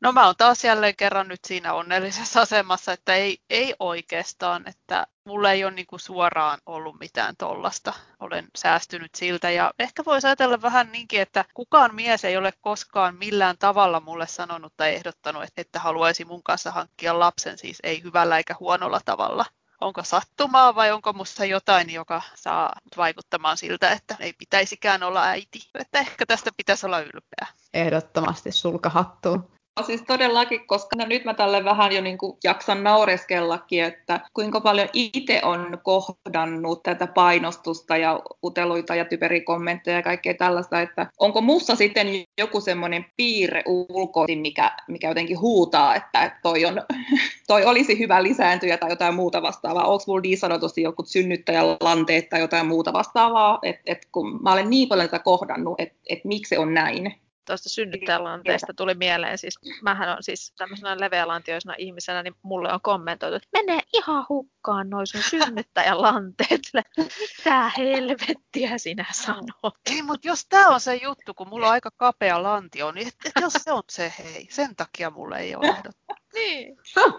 [0.01, 5.07] No mä oon taas jälleen kerran nyt siinä onnellisessa asemassa, että ei, ei oikeastaan, että
[5.25, 7.93] mulla ei ole niinku suoraan ollut mitään tollasta.
[8.19, 13.15] Olen säästynyt siltä ja ehkä voisi ajatella vähän niinkin, että kukaan mies ei ole koskaan
[13.15, 18.37] millään tavalla mulle sanonut tai ehdottanut, että haluaisi mun kanssa hankkia lapsen, siis ei hyvällä
[18.37, 19.45] eikä huonolla tavalla.
[19.81, 25.59] Onko sattumaa vai onko musta jotain, joka saa vaikuttamaan siltä, että ei pitäisikään olla äiti.
[25.79, 27.47] Että ehkä tästä pitäisi olla ylpeä.
[27.73, 29.60] Ehdottomasti sulka hattuun.
[29.85, 34.61] Siis todellakin, koska no nyt mä tälle vähän jo niin kuin jaksan naureskellakin, että kuinka
[34.61, 41.41] paljon itse on kohdannut tätä painostusta ja uteluita ja typerikommentteja ja kaikkea tällaista, että onko
[41.41, 42.07] mussa sitten
[42.37, 46.81] joku semmoinen piirre ulkoisin, mikä, mikä jotenkin huutaa, että toi, on,
[47.47, 49.87] toi olisi hyvä lisääntyjä tai jotain muuta vastaavaa.
[49.87, 54.69] Onko mulla niin sanotusti joku synnyttäjälanteet tai jotain muuta vastaavaa, että et kun mä olen
[54.69, 59.59] niin paljon tätä kohdannut, että et miksi se on näin tuosta synnyttäjälanteesta tuli mieleen, siis
[59.81, 65.07] mähän on siis tämmöisenä leveälantioisena ihmisenä, niin mulle on kommentoitu, että menee ihan hukkaan noin
[65.07, 66.61] sun synnyttäjälanteet.
[66.97, 69.75] Mitä helvettiä sinä sanot?
[69.91, 73.15] Ei, mutta jos tämä on se juttu, kun mulla on aika kapea lantio, niin et,
[73.41, 76.05] jos se on se hei, sen takia mulle ei ole ehdottu.
[76.33, 76.77] niin.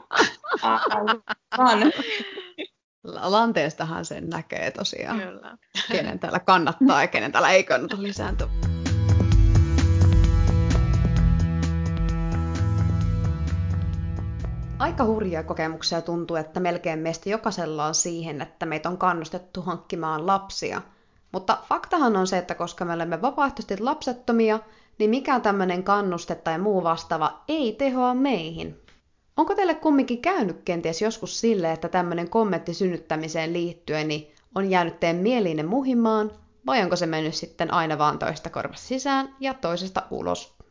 [3.05, 5.21] Lanteestahan sen näkee tosiaan.
[5.21, 5.59] Kyllä.
[5.93, 8.49] Kenen täällä kannattaa ja kenen täällä ei kannata lisääntyä.
[14.83, 20.27] Aika hurjia kokemuksia tuntuu, että melkein meistä jokaisella on siihen, että meitä on kannustettu hankkimaan
[20.27, 20.83] lapsia.
[21.33, 24.61] Mutta faktahan on se, että koska me olemme vapaaehtoisesti lapsettomia,
[24.99, 28.81] niin mikään tämmöinen kannuste tai muu vastaava ei tehoa meihin.
[29.37, 35.01] Onko teille kumminkin käynyt kenties joskus sille, että tämmöinen kommentti synnyttämiseen liittyen niin on jäänyt
[35.01, 36.31] teen mieliinen muhimaan,
[36.67, 40.62] vai onko se mennyt sitten aina vaan toista korvasta sisään ja toisesta ulos?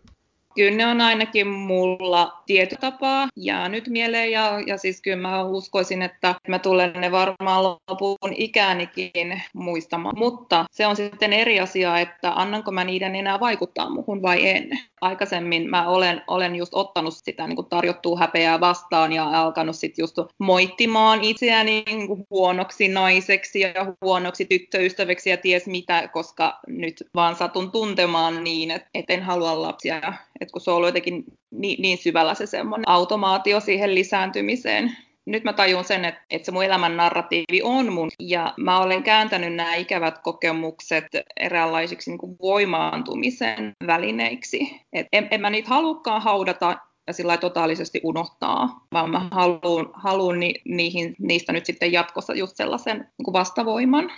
[0.56, 6.02] Kyllä ne on ainakin mulla tietty tapaa jäänyt mieleen ja, ja siis kyllä mä uskoisin,
[6.02, 10.18] että mä tulen ne varmaan lopun ikäänikin muistamaan.
[10.18, 14.70] Mutta se on sitten eri asia, että annanko mä niiden enää vaikuttaa muhun vai en.
[15.02, 20.16] Aikaisemmin mä olen, olen just ottanut sitä niin tarjottua häpeää vastaan ja alkanut sitten just
[20.38, 27.72] moittimaan itseäni niin huonoksi naiseksi ja huonoksi tyttöystäväksi ja ties mitä, koska nyt vaan satun
[27.72, 31.98] tuntemaan niin, että et en halua lapsia että kun se on ollut jotenkin niin, niin
[31.98, 34.98] syvällä se semmoinen automaatio siihen lisääntymiseen.
[35.32, 39.04] Nyt mä tajun sen, että, että se mun elämän narratiivi on mun, ja mä olen
[39.04, 41.06] kääntänyt nämä ikävät kokemukset
[41.40, 44.82] eräänlaisiksi niin kuin voimaantumisen välineiksi.
[44.94, 50.40] Et en, en mä niitä halukkaan haudata ja sillä totaalisesti unohtaa, vaan mä haluan, haluan
[50.40, 54.12] ni, niihin, niistä nyt sitten jatkossa just sellaisen niin kuin vastavoiman.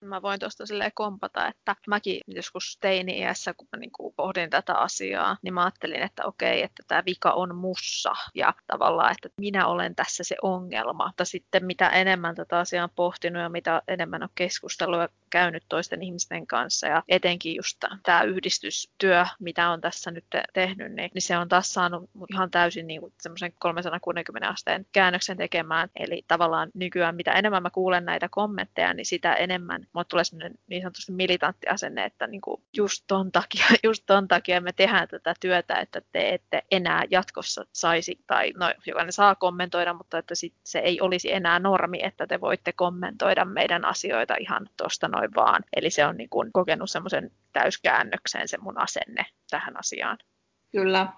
[0.00, 4.74] Mä voin tuosta silleen kompata, että mäkin joskus teini-iässä, kun mä niin kuin pohdin tätä
[4.74, 9.66] asiaa, niin mä ajattelin, että okei, että tämä vika on mussa ja tavallaan, että minä
[9.66, 11.06] olen tässä se ongelma.
[11.06, 16.02] Mutta sitten mitä enemmän tätä asiaa on pohtinut ja mitä enemmän on keskustelua käynyt toisten
[16.02, 21.38] ihmisten kanssa ja etenkin just tämä yhdistystyö, mitä on tässä nyt tehnyt, niin, niin se
[21.38, 25.88] on taas saanut ihan täysin niin semmoisen 360 asteen käännöksen tekemään.
[25.96, 30.58] Eli tavallaan nykyään mitä enemmän mä kuulen näitä kommentteja, niin sitä enemmän mulle tulee sellainen
[30.66, 35.08] niin sanotusti militantti asenne, että niin kuin just ton takia, just ton takia me tehdään
[35.08, 40.34] tätä työtä, että te ette enää jatkossa saisi, tai no jokainen saa kommentoida, mutta että
[40.34, 45.34] sit se ei olisi enää normi, että te voitte kommentoida meidän asioita ihan tuosta noin
[45.34, 45.62] vaan.
[45.76, 50.18] Eli se on niin kuin kokenut semmoisen täyskäännöksen se mun asenne tähän asiaan.
[50.72, 51.08] Kyllä.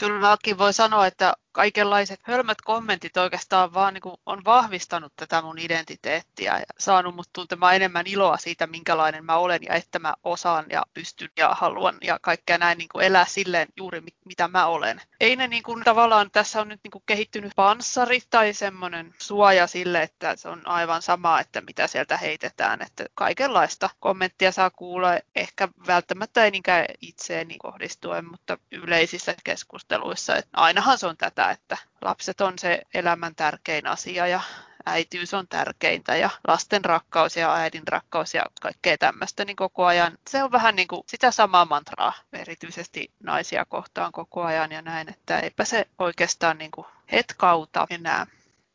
[0.00, 5.42] Kyllä mäkin voi sanoa, että kaikenlaiset hölmöt kommentit oikeastaan vaan niin kuin on vahvistanut tätä
[5.42, 10.14] mun identiteettiä ja saanut mut tuntemaan enemmän iloa siitä, minkälainen mä olen ja että mä
[10.24, 14.66] osaan ja pystyn ja haluan ja kaikkea näin niin kuin elää silleen juuri mitä mä
[14.66, 15.00] olen.
[15.20, 19.66] Ei ne niin kuin, tavallaan tässä on nyt niin kuin kehittynyt panssari tai semmoinen suoja
[19.66, 25.08] sille, että se on aivan sama, että mitä sieltä heitetään, että kaikenlaista kommenttia saa kuulla,
[25.34, 31.76] ehkä välttämättä ei niinkään itseeni kohdistuen, mutta yleisissä keskusteluissa, että ainahan se on tätä, että
[32.00, 34.40] lapset on se elämän tärkein asia ja
[34.86, 40.18] äitiys on tärkeintä ja lasten rakkaus ja äidin rakkaus ja kaikkea tämmöistä, niin koko ajan
[40.30, 45.10] se on vähän niin kuin sitä samaa mantraa, erityisesti naisia kohtaan koko ajan ja näin,
[45.10, 48.26] että eipä se oikeastaan niin kuin hetkauta enää.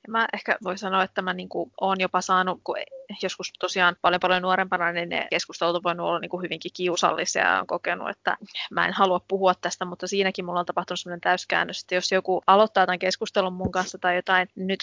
[0.10, 2.76] Mä ehkä voi sanoa, että mä niin kuin olen jopa saanut, kun
[3.24, 7.48] joskus tosiaan paljon paljon nuorempana, niin ne keskustelut on voinut olla niin kuin hyvinkin kiusallisia
[7.48, 8.38] ja on kokenut, että
[8.72, 12.42] mä en halua puhua tästä, mutta siinäkin mulla on tapahtunut sellainen täyskäännös, että jos joku
[12.48, 14.80] aloittaa tämän keskustelun mun kanssa tai jotain, nyt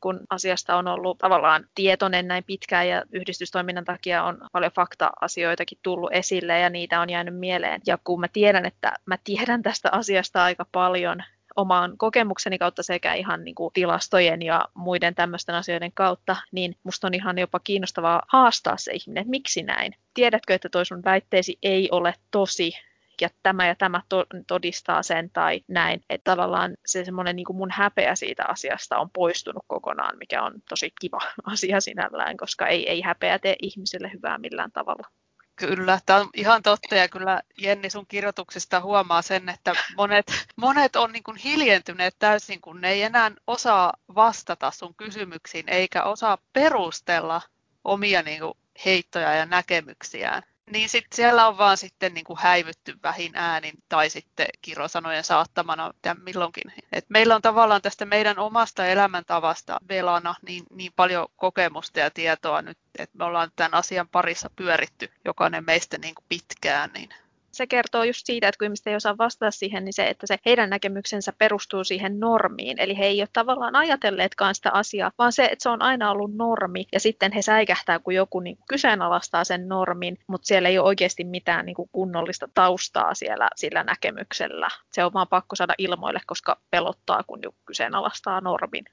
[0.00, 6.12] kun asiasta on ollut tavallaan tietoinen näin pitkään ja yhdistystoiminnan takia on paljon fakta-asioitakin tullut
[6.12, 7.80] esille ja niitä on jäänyt mieleen.
[7.86, 11.22] Ja kun mä tiedän, että mä tiedän tästä asiasta aika paljon,
[11.56, 17.06] omaan kokemukseni kautta sekä ihan niin kuin tilastojen ja muiden tämmöisten asioiden kautta, niin musta
[17.06, 19.94] on ihan jopa kiinnostavaa haastaa se ihminen, että miksi näin?
[20.14, 22.72] Tiedätkö, että toi sun väitteesi ei ole tosi,
[23.20, 24.02] ja tämä ja tämä
[24.46, 26.00] todistaa sen tai näin.
[26.10, 30.92] Että tavallaan se semmoinen niin mun häpeä siitä asiasta on poistunut kokonaan, mikä on tosi
[31.00, 31.20] kiva
[31.52, 35.19] asia sinällään, koska ei, ei häpeä tee ihmisille hyvää millään tavalla.
[35.60, 40.96] Kyllä, tämä on ihan totta ja kyllä Jenni sun kirjoituksesta huomaa sen, että monet, monet
[40.96, 46.38] on niin kuin hiljentyneet täysin, kun ne ei enää osaa vastata sun kysymyksiin eikä osaa
[46.52, 47.42] perustella
[47.84, 50.42] omia niin kuin heittoja ja näkemyksiään.
[50.70, 55.92] Niin sitten siellä on vaan sitten niin kuin häivytty vähin äänin tai sitten kirosanojen saattamana
[56.24, 56.72] milloinkin.
[56.92, 62.62] Et meillä on tavallaan tästä meidän omasta elämäntavasta velana niin, niin paljon kokemusta ja tietoa
[62.62, 67.08] nyt, että me ollaan tämän asian parissa pyöritty jokainen meistä niin kuin pitkään, niin
[67.52, 70.36] se kertoo just siitä, että kun ihmiset ei osaa vastata siihen, niin se, että se
[70.46, 72.80] heidän näkemyksensä perustuu siihen normiin.
[72.80, 76.34] Eli he ei ole tavallaan ajatelleetkaan sitä asiaa, vaan se, että se on aina ollut
[76.34, 76.86] normi.
[76.92, 81.24] Ja sitten he säikähtää, kun joku niin kyseenalaistaa sen normin, mutta siellä ei ole oikeasti
[81.24, 84.68] mitään niin kuin kunnollista taustaa siellä sillä näkemyksellä.
[84.92, 88.84] Se on vaan pakko saada ilmoille, koska pelottaa, kun joku kyseenalaistaa normin.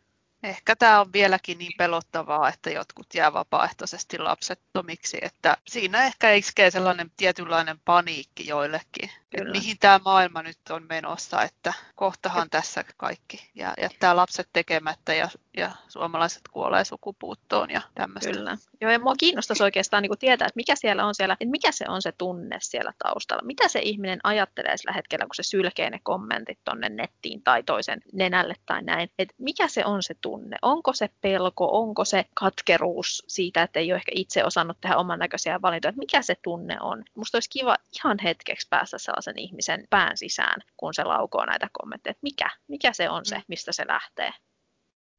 [0.44, 6.72] Ehkä tämä on vieläkin niin pelottavaa, että jotkut jää vapaaehtoisesti lapsettomiksi, että siinä ehkä iskee
[6.72, 13.50] sellainen tietynlainen paniikki joillekin, että mihin tämä maailma nyt on menossa, että kohtahan tässä kaikki
[13.56, 18.32] ja jättää lapset tekemättä ja, ja suomalaiset kuolee sukupuuttoon ja tämmöistä.
[18.32, 18.58] Kyllä.
[18.82, 21.86] Joo, ja mua kiinnostaisi oikeastaan niin tietää, että mikä siellä on siellä, että mikä se
[21.88, 23.46] on se tunne siellä taustalla.
[23.46, 28.02] Mitä se ihminen ajattelee sillä hetkellä, kun se sylkee ne kommentit tonne nettiin tai toisen
[28.14, 29.10] nenälle tai näin.
[29.20, 30.27] Että mikä se on se tunne?
[30.62, 35.20] Onko se pelko, onko se katkeruus siitä, että ei ole ehkä itse osannut tehdä oman
[35.20, 37.04] näköisiä valintoja, että mikä se tunne on?
[37.16, 42.12] Musta olisi kiva ihan hetkeksi päästä sellaisen ihmisen pään sisään, kun se laukoo näitä kommentteja,
[42.12, 43.44] että mikä, mikä se on se, mm.
[43.48, 44.32] mistä se lähtee.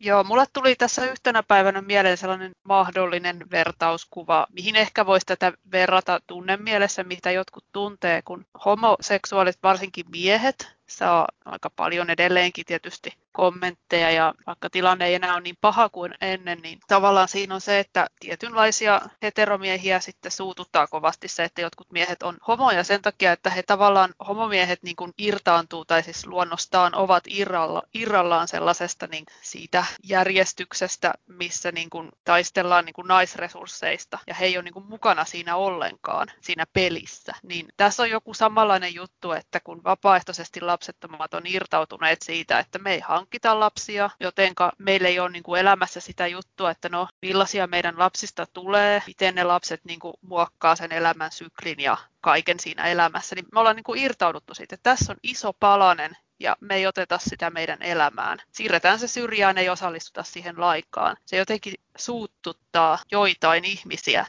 [0.00, 6.20] Joo, mulle tuli tässä yhtenä päivänä mieleen sellainen mahdollinen vertauskuva, mihin ehkä voisi tätä verrata
[6.26, 14.34] tunnemielessä, mitä jotkut tuntee, kun homoseksuaalit, varsinkin miehet, saa aika paljon edelleenkin tietysti kommentteja ja
[14.46, 18.06] vaikka tilanne ei enää ole niin paha kuin ennen, niin tavallaan siinä on se, että
[18.20, 23.62] tietynlaisia heteromiehiä sitten suututtaa kovasti se, että jotkut miehet on homoja sen takia, että he
[23.62, 31.14] tavallaan homomiehet niin kuin irtaantuu tai siis luonnostaan ovat irralla, irrallaan sellaisesta niin siitä järjestyksestä,
[31.26, 35.56] missä niin kuin taistellaan niin kuin naisresursseista ja he ei ole niin kuin mukana siinä
[35.56, 37.32] ollenkaan siinä pelissä.
[37.42, 42.92] Niin tässä on joku samanlainen juttu, että kun vapaaehtoisesti lapsettomat on irtautuneet siitä, että me
[42.92, 47.66] ei hankita lapsia, jotenka meillä ei ole niin kuin elämässä sitä juttua, että no millaisia
[47.66, 52.86] meidän lapsista tulee, miten ne lapset niin kuin muokkaa sen elämän syklin ja kaiken siinä
[52.86, 54.76] elämässä, niin me ollaan niin kuin irtauduttu siitä.
[54.82, 58.38] Tässä on iso palanen ja me ei oteta sitä meidän elämään.
[58.52, 61.16] Siirretään se syrjään, ei osallistuta siihen laikaan.
[61.26, 64.26] Se jotenkin suuttuttaa joitain ihmisiä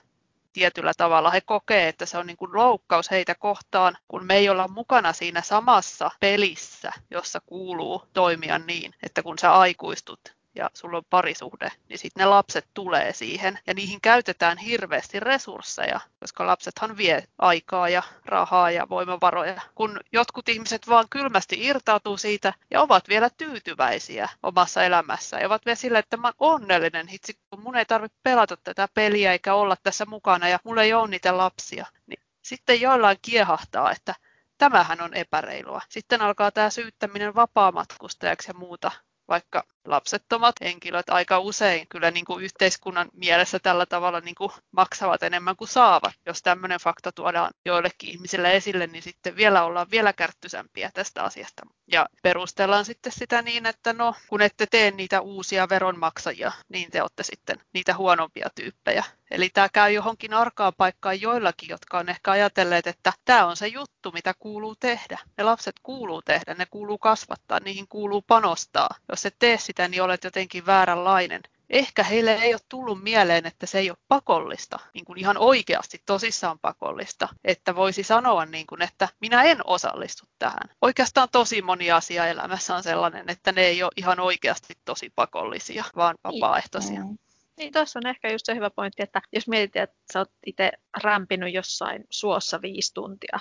[0.54, 1.32] tietyllä tavalla.
[1.32, 5.14] He kokee, että se on niin kuin loukkaus heitä kohtaan, kun me ei olla mukana
[5.14, 11.72] siinä samassa pelissä, jossa kuuluu toimia niin, että kun sä aikuistut, ja sulla on parisuhde,
[11.90, 17.90] niin sitten ne lapset tulee siihen ja niihin käytetään hirveästi resursseja, koska lapsethan vie aikaa
[17.90, 19.62] ja rahaa ja voimavaroja.
[19.76, 25.66] Kun jotkut ihmiset vaan kylmästi irtautuu siitä ja ovat vielä tyytyväisiä omassa elämässä ja ovat
[25.66, 29.54] vielä sillä, että mä oon onnellinen, hitsi, kun mun ei tarvitse pelata tätä peliä eikä
[29.54, 34.16] olla tässä mukana ja mulla ei ole niitä lapsia, niin sitten joillain kiehahtaa, että
[34.58, 35.82] tämähän on epäreilua.
[35.90, 38.92] Sitten alkaa tämä syyttäminen vapaamatkustajaksi ja muuta
[39.30, 45.24] vaikka lapsettomat henkilöt aika usein kyllä niin kuin yhteiskunnan mielessä tällä tavalla niin kuin maksavat
[45.24, 46.14] enemmän kuin saavat.
[46.26, 51.66] Jos tämmöinen fakta tuodaan joillekin ihmisille esille, niin sitten vielä ollaan vielä kärttysämpiä tästä asiasta.
[51.92, 57.02] Ja perustellaan sitten sitä niin, että no, kun ette tee niitä uusia veronmaksajia, niin te
[57.02, 59.04] olette sitten niitä huonompia tyyppejä.
[59.32, 63.68] Eli tämä käy johonkin arkaan paikkaan joillakin, jotka on ehkä ajatelleet, että tämä on se
[63.68, 65.20] juttu, mitä kuuluu tehdä.
[65.38, 68.90] Ne lapset kuuluu tehdä, ne kuuluu kasvattaa, niihin kuuluu panostaa.
[69.10, 71.42] Jos et tee sitä, niin olet jotenkin vääränlainen.
[71.70, 76.02] Ehkä heille ei ole tullut mieleen, että se ei ole pakollista, niin kuin ihan oikeasti
[76.06, 80.70] tosissaan pakollista, että voisi sanoa, niin kuin, että minä en osallistu tähän.
[80.82, 85.84] Oikeastaan tosi moni asia elämässä on sellainen, että ne ei ole ihan oikeasti tosi pakollisia,
[85.96, 87.02] vaan vapaaehtoisia.
[87.04, 87.18] Mm.
[87.58, 90.72] Niin, tuossa on ehkä just se hyvä pointti, että jos mietit, että sä oot itse
[91.04, 93.40] rämpinyt jossain suossa viisi tuntia,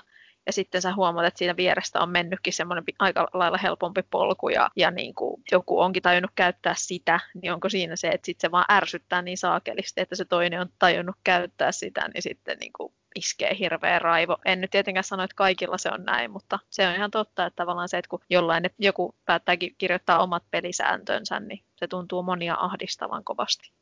[0.48, 4.70] ja sitten sä huomaat, että siinä vierestä on mennytkin semmoinen aika lailla helpompi polku ja,
[4.76, 8.50] ja niin kuin joku onkin tajunnut käyttää sitä, niin onko siinä se, että sitten se
[8.50, 12.92] vaan ärsyttää niin saakelisti, että se toinen on tajunnut käyttää sitä, niin sitten niin kuin
[13.14, 14.36] iskee hirveä raivo.
[14.44, 17.56] En nyt tietenkään sano, että kaikilla se on näin, mutta se on ihan totta, että
[17.56, 23.24] tavallaan se, että kun jollain joku päättääkin kirjoittaa omat pelisääntönsä, niin se tuntuu monia ahdistavan
[23.24, 23.72] kovasti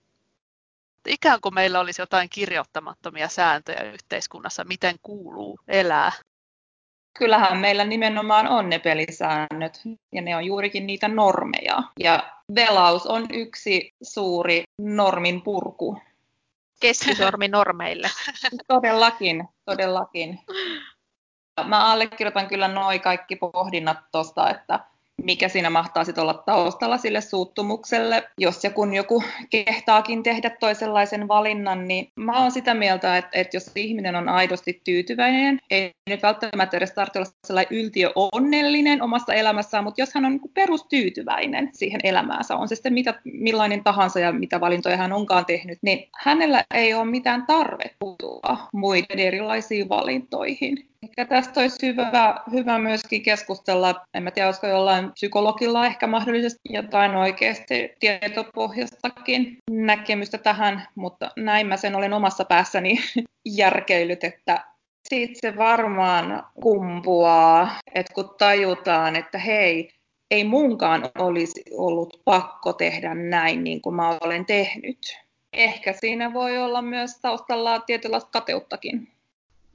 [1.06, 6.12] ikään kuin meillä olisi jotain kirjoittamattomia sääntöjä yhteiskunnassa, miten kuuluu elää
[7.18, 9.80] kyllähän meillä nimenomaan on ne pelisäännöt
[10.12, 11.82] ja ne on juurikin niitä normeja.
[12.00, 15.98] Ja velaus on yksi suuri normin purku.
[16.80, 18.10] Keskisormi normeille.
[18.68, 20.40] todellakin, todellakin.
[21.64, 24.80] Mä allekirjoitan kyllä noin kaikki pohdinnat tuosta, että
[25.26, 28.22] mikä siinä mahtaa sitten olla taustalla sille suuttumukselle.
[28.38, 33.56] Jos ja kun joku kehtaakin tehdä toisenlaisen valinnan, niin mä oon sitä mieltä, että, että
[33.56, 39.34] jos ihminen on aidosti tyytyväinen, ei nyt välttämättä edes tarvitse olla sellainen yltiö onnellinen omassa
[39.34, 44.20] elämässään, mutta jos hän on niin perustyytyväinen siihen elämäänsä, on se sitten mitä, millainen tahansa
[44.20, 49.88] ja mitä valintoja hän onkaan tehnyt, niin hänellä ei ole mitään tarve puuttua muiden erilaisiin
[49.88, 50.88] valintoihin.
[51.02, 56.60] Ehkä tästä olisi hyvä, hyvä myöskin keskustella, en mä tiedä, olisiko jollain psykologilla ehkä mahdollisesti
[56.70, 62.98] jotain oikeasti tietopohjastakin näkemystä tähän, mutta näin mä sen olen omassa päässäni
[63.44, 64.64] järkeillyt, että
[65.08, 69.90] siitä se varmaan kumpuaa, että kun tajutaan, että hei,
[70.30, 74.98] ei munkaan olisi ollut pakko tehdä näin niin kuin mä olen tehnyt.
[75.52, 79.15] Ehkä siinä voi olla myös taustalla tietynlaista kateuttakin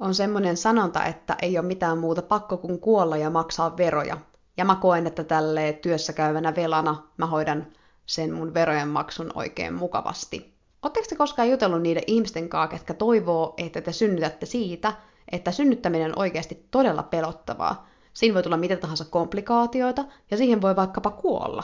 [0.01, 4.17] on semmoinen sanonta, että ei ole mitään muuta pakko kuin kuolla ja maksaa veroja.
[4.57, 7.67] Ja mä koen, että tälle työssä käyvänä velana mä hoidan
[8.05, 10.53] sen mun verojen maksun oikein mukavasti.
[10.81, 14.93] Oletteko te koskaan jutellut niiden ihmisten kanssa, jotka toivoo, että te synnytätte siitä,
[15.31, 17.87] että synnyttäminen on oikeasti todella pelottavaa?
[18.13, 21.63] Siinä voi tulla mitä tahansa komplikaatioita, ja siihen voi vaikkapa kuolla.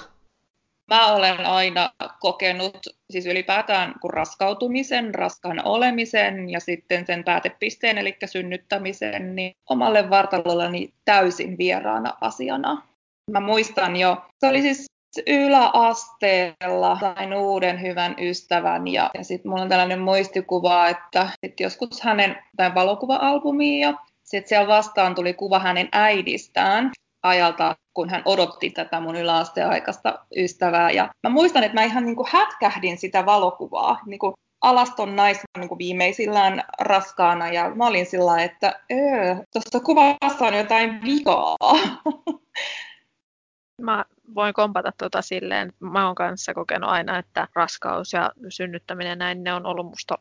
[0.87, 2.77] Mä olen aina kokenut
[3.09, 10.93] siis ylipäätään kun raskautumisen, raskaan olemisen ja sitten sen päätepisteen, eli synnyttämisen, niin omalle vartalollani
[11.05, 12.81] täysin vieraana asiana.
[13.31, 14.85] Mä muistan jo, se oli siis
[15.27, 22.01] yläasteella sain uuden hyvän ystävän ja, ja sitten mulla on tällainen muistikuva, että sit joskus
[22.01, 26.91] hänen tai valokuva-albumiin ja sitten siellä vastaan tuli kuva hänen äidistään
[27.23, 30.91] ajalta, kun hän odotti tätä mun yläasteaikaista ystävää.
[30.91, 35.45] Ja mä muistan, että mä ihan niin kuin hätkähdin sitä valokuvaa, niin kuin alaston naisen
[35.57, 41.55] niin kuin viimeisillään raskaana, ja mä olin sillä että öö, tuossa kuvassa on jotain vikaa.
[43.81, 44.05] Mä
[44.35, 49.53] voin kompata tuota silleen, mä oon kanssa kokenut aina, että raskaus ja synnyttäminen näin, ne
[49.53, 50.17] on ollut musta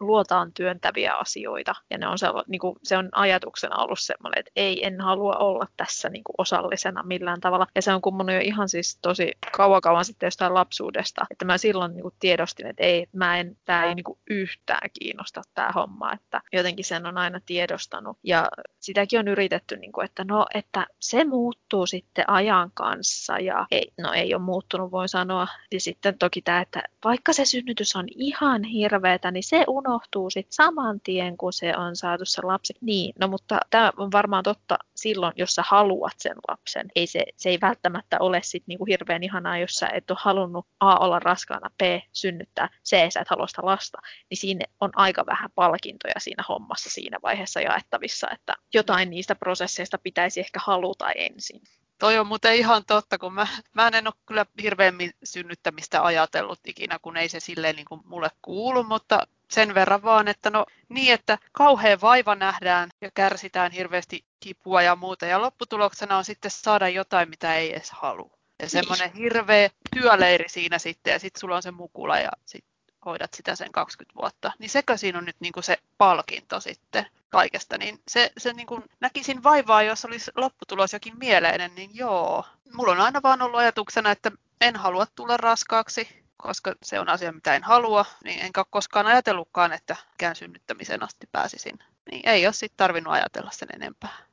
[0.00, 1.74] luotaan työntäviä asioita.
[1.90, 5.36] Ja ne on se, niin kuin, se on ajatuksena ollut semmoinen, että ei, en halua
[5.36, 7.66] olla tässä niin kuin osallisena millään tavalla.
[7.74, 11.58] Ja se on kummunut jo ihan siis tosi kauan kauan sitten jostain lapsuudesta, että mä
[11.58, 15.72] silloin niin kuin tiedostin, että ei, mä en, tää ei niin kuin yhtään kiinnosta tämä
[15.74, 18.18] homma, että jotenkin sen on aina tiedostanut.
[18.22, 18.48] Ja
[18.80, 23.92] sitäkin on yritetty, niin kuin, että no, että se muuttuu sitten ajan kanssa ja ei,
[23.98, 25.48] no ei ole muuttunut, voi sanoa.
[25.72, 30.52] Ja sitten toki tämä, että vaikka se synnytys on ihan hirveätä, niin se unohtuu sitten
[30.52, 32.74] saman tien, kun se on saatu se lapsi.
[32.80, 36.86] Niin, no mutta tämä on varmaan totta silloin, jos sä haluat sen lapsen.
[36.96, 40.66] Ei se, se ei välttämättä ole sit niinku hirveän ihanaa, jos sä et ole halunnut
[40.80, 41.82] A olla raskaana, B
[42.12, 43.98] synnyttää, C sä et halua sitä lasta.
[44.30, 49.98] Niin siinä on aika vähän palkintoja siinä hommassa siinä vaiheessa jaettavissa, että jotain niistä prosesseista
[49.98, 51.60] pitäisi ehkä haluta ensin.
[51.98, 56.98] Toi on muuten ihan totta, kun mä, mä en ole kyllä hirveämmin synnyttämistä ajatellut ikinä,
[56.98, 61.14] kun ei se silleen niin kuin mulle kuulu, mutta sen verran vaan, että no niin,
[61.14, 65.26] että kauhean vaiva nähdään ja kärsitään hirveästi kipua ja muuta.
[65.26, 68.30] Ja lopputuloksena on sitten saada jotain, mitä ei edes halua.
[68.32, 68.70] Ja niin.
[68.70, 72.77] semmoinen hirveä työleiri siinä sitten, ja sitten sulla on se mukula, ja sitten
[73.08, 74.52] hoidat sitä sen 20 vuotta.
[74.58, 78.66] Niin sekö siinä on nyt niin kuin se palkinto sitten kaikesta, niin se, se niin
[78.66, 82.44] kuin näkisin vaivaa, jos olisi lopputulos jokin mieleinen, niin joo.
[82.72, 87.32] Mulla on aina vaan ollut ajatuksena, että en halua tulla raskaaksi, koska se on asia,
[87.32, 91.78] mitä en halua, niin enkä koskaan ajatellutkaan, että kään synnyttämisen asti pääsisin.
[92.10, 94.28] Niin ei ole sitten tarvinnut ajatella sen enempää.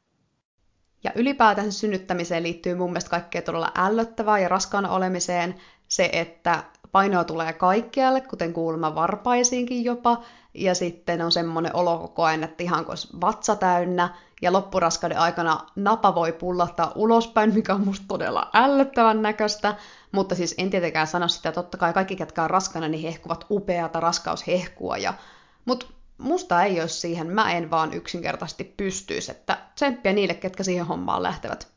[1.03, 6.63] Ja ylipäätään synnyttämiseen liittyy mun mielestä kaikkea todella ällöttävää ja raskaana olemiseen se, että
[6.95, 10.21] painoa tulee kaikkialle, kuten kuulemma varpaisiinkin jopa,
[10.53, 15.59] ja sitten on semmoinen olo koko ajan, että ihan kuin vatsa täynnä, ja loppuraskauden aikana
[15.75, 19.75] napa voi pullahtaa ulospäin, mikä on musta todella ällöttävän näköistä,
[20.11, 23.99] mutta siis en tietenkään sano sitä, totta kai kaikki, ketkä on raskana, niin hehkuvat upeata
[23.99, 25.13] raskaushehkua, ja...
[25.65, 25.85] mutta
[26.17, 31.23] musta ei ole siihen, mä en vaan yksinkertaisesti pystyisi, että tsemppiä niille, ketkä siihen hommaan
[31.23, 31.74] lähtevät.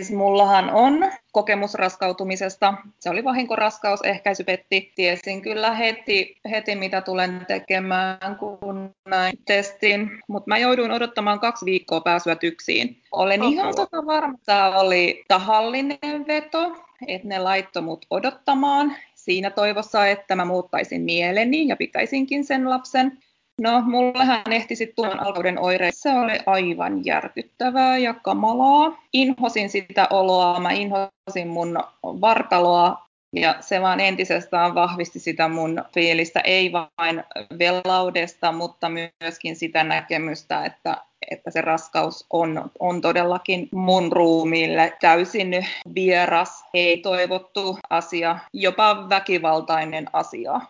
[0.00, 2.74] Siis mullahan on kokemus raskautumisesta.
[3.00, 4.92] Se oli vahinkoraskaus, ehkäisypetti.
[4.94, 10.10] Tiesin kyllä heti, heti mitä tulen tekemään, kun näin testin.
[10.28, 13.02] Mutta mä jouduin odottamaan kaksi viikkoa pääsyä tyksiin.
[13.12, 13.50] Olen Oho.
[13.50, 16.76] ihan tota varma, että oli tahallinen veto,
[17.06, 23.18] että ne laittoi mut odottamaan siinä toivossa, että mä muuttaisin mieleni ja pitäisinkin sen lapsen.
[23.60, 25.94] No, mullehän ehti sitten tuon alkauden oireet.
[25.94, 29.02] Se oli aivan järkyttävää ja kamalaa.
[29.12, 33.06] Inhosin sitä oloa, mä inhosin mun vartaloa
[33.36, 37.24] ja se vaan entisestään vahvisti sitä mun fiilistä, ei vain
[37.58, 40.96] velaudesta, mutta myöskin sitä näkemystä, että,
[41.30, 50.06] että se raskaus on, on todellakin mun ruumiille täysin vieras, ei toivottu asia, jopa väkivaltainen
[50.12, 50.60] asia.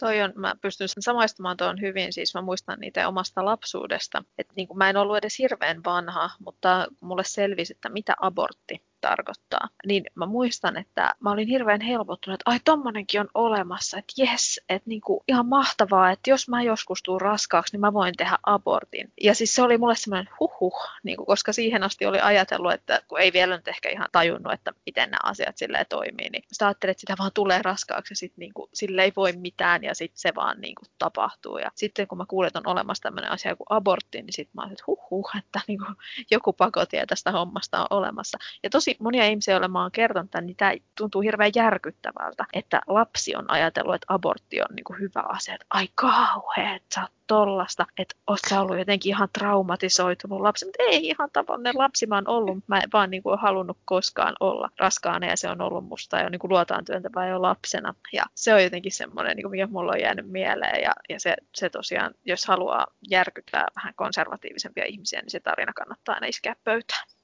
[0.00, 4.24] Toi on, mä pystyn sen samaistumaan tuon hyvin, siis mä muistan niitä omasta lapsuudesta.
[4.38, 9.68] Että niin mä en ollut edes hirveän vanha, mutta mulle selvisi, että mitä abortti tarkoittaa.
[9.86, 14.60] Niin mä muistan, että mä olin hirveän helpottunut, että ai tommonenkin on olemassa, että jes,
[14.68, 19.12] että niinku ihan mahtavaa, että jos mä joskus tuun raskaaksi, niin mä voin tehdä abortin.
[19.20, 23.20] Ja siis se oli mulle semmoinen huhuh, niinku, koska siihen asti oli ajatellut, että kun
[23.20, 26.90] ei vielä nyt ehkä ihan tajunnut, että miten nämä asiat silleen toimii, niin sitä ajattelin,
[26.90, 30.32] että sitä vaan tulee raskaaksi ja sitten niinku, sille ei voi mitään ja sitten se
[30.34, 31.58] vaan niinku, tapahtuu.
[31.58, 34.62] Ja sitten kun mä kuulin, että on olemassa tämmöinen asia kuin abortti, niin sitten mä
[34.62, 35.84] olin, että huhuh, että niinku,
[36.30, 38.38] joku pakotie tästä hommasta on olemassa.
[38.62, 42.44] Ja tosi tosi monia ihmisiä, joille mä oon kertonut tämän, niin tämä tuntuu hirveän järkyttävältä,
[42.52, 46.94] että lapsi on ajatellut, että abortti on niin kuin hyvä asia, että ai kauhea, että
[46.94, 51.78] sä oot tollasta, että oot sä ollut jotenkin ihan traumatisoitunut lapsi, mutta ei ihan tavallinen
[51.78, 55.48] lapsi mä oon ollut, mä en vaan niin kuin halunnut koskaan olla raskaana ja se
[55.48, 57.94] on ollut musta jo niin kuin luotaan työntävää jo lapsena.
[58.12, 61.36] Ja se on jotenkin semmoinen, niin kuin mikä mulla on jäänyt mieleen ja, ja se,
[61.54, 67.19] se tosiaan, jos haluaa järkyttää vähän konservatiivisempia ihmisiä, niin se tarina kannattaa aina iskeä pöytään.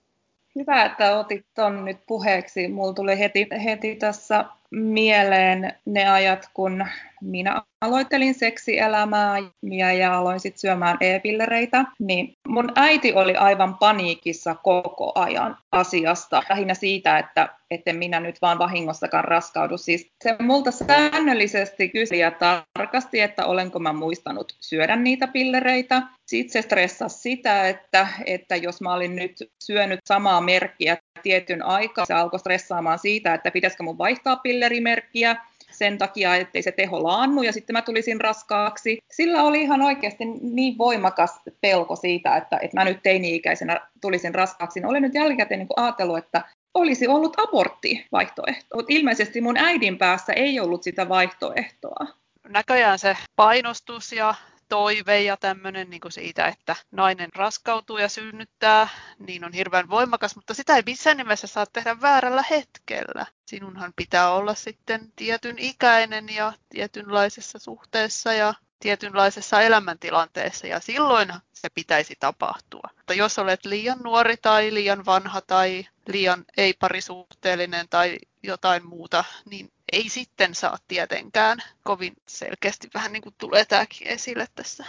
[0.56, 2.68] Hyvä, että otit tuon nyt puheeksi.
[2.68, 6.86] Mulla tuli heti, heti tässä mieleen ne ajat, kun
[7.20, 14.54] minä aloittelin seksielämää ja, ja aloin sitten syömään e-pillereitä, niin mun äiti oli aivan paniikissa
[14.54, 16.42] koko ajan asiasta.
[16.48, 19.78] Lähinnä siitä, että etten minä nyt vaan vahingossakaan raskaudu.
[19.78, 22.32] Siis se multa säännöllisesti kysyi ja
[22.74, 26.02] tarkasti, että olenko mä muistanut syödä niitä pillereitä.
[26.26, 29.32] Sitten se stressasi sitä, että, että jos mä olin nyt
[29.64, 30.96] syönyt samaa merkkiä
[31.26, 35.36] tietyn aikaa, se alkoi stressaamaan siitä, että pitäisikö mun vaihtaa pillerimerkkiä
[35.70, 38.98] sen takia, ettei se teho laannu ja sitten mä tulisin raskaaksi.
[39.10, 44.84] Sillä oli ihan oikeasti niin voimakas pelko siitä, että, että mä nyt teini-ikäisenä tulisin raskaaksi.
[44.84, 46.42] Olen nyt jälkikäteen niin ajatellut, että
[46.74, 48.76] olisi ollut abortti vaihtoehto.
[48.76, 52.06] Mutta ilmeisesti mun äidin päässä ei ollut sitä vaihtoehtoa.
[52.48, 54.34] Näköjään se painostus ja
[54.68, 58.88] toive ja tämmöinen niin siitä, että nainen raskautuu ja synnyttää,
[59.18, 63.26] niin on hirveän voimakas, mutta sitä ei missään nimessä saa tehdä väärällä hetkellä.
[63.46, 71.68] Sinunhan pitää olla sitten tietyn ikäinen ja tietynlaisessa suhteessa ja tietynlaisessa elämäntilanteessa ja silloin se
[71.68, 72.90] pitäisi tapahtua.
[72.96, 79.72] Mutta jos olet liian nuori tai liian vanha tai liian ei-parisuhteellinen tai jotain muuta, niin
[79.92, 81.58] ei sitten saa tietenkään.
[81.82, 84.84] Kovin selkeästi vähän niin kuin tulee tämäkin esille tässä.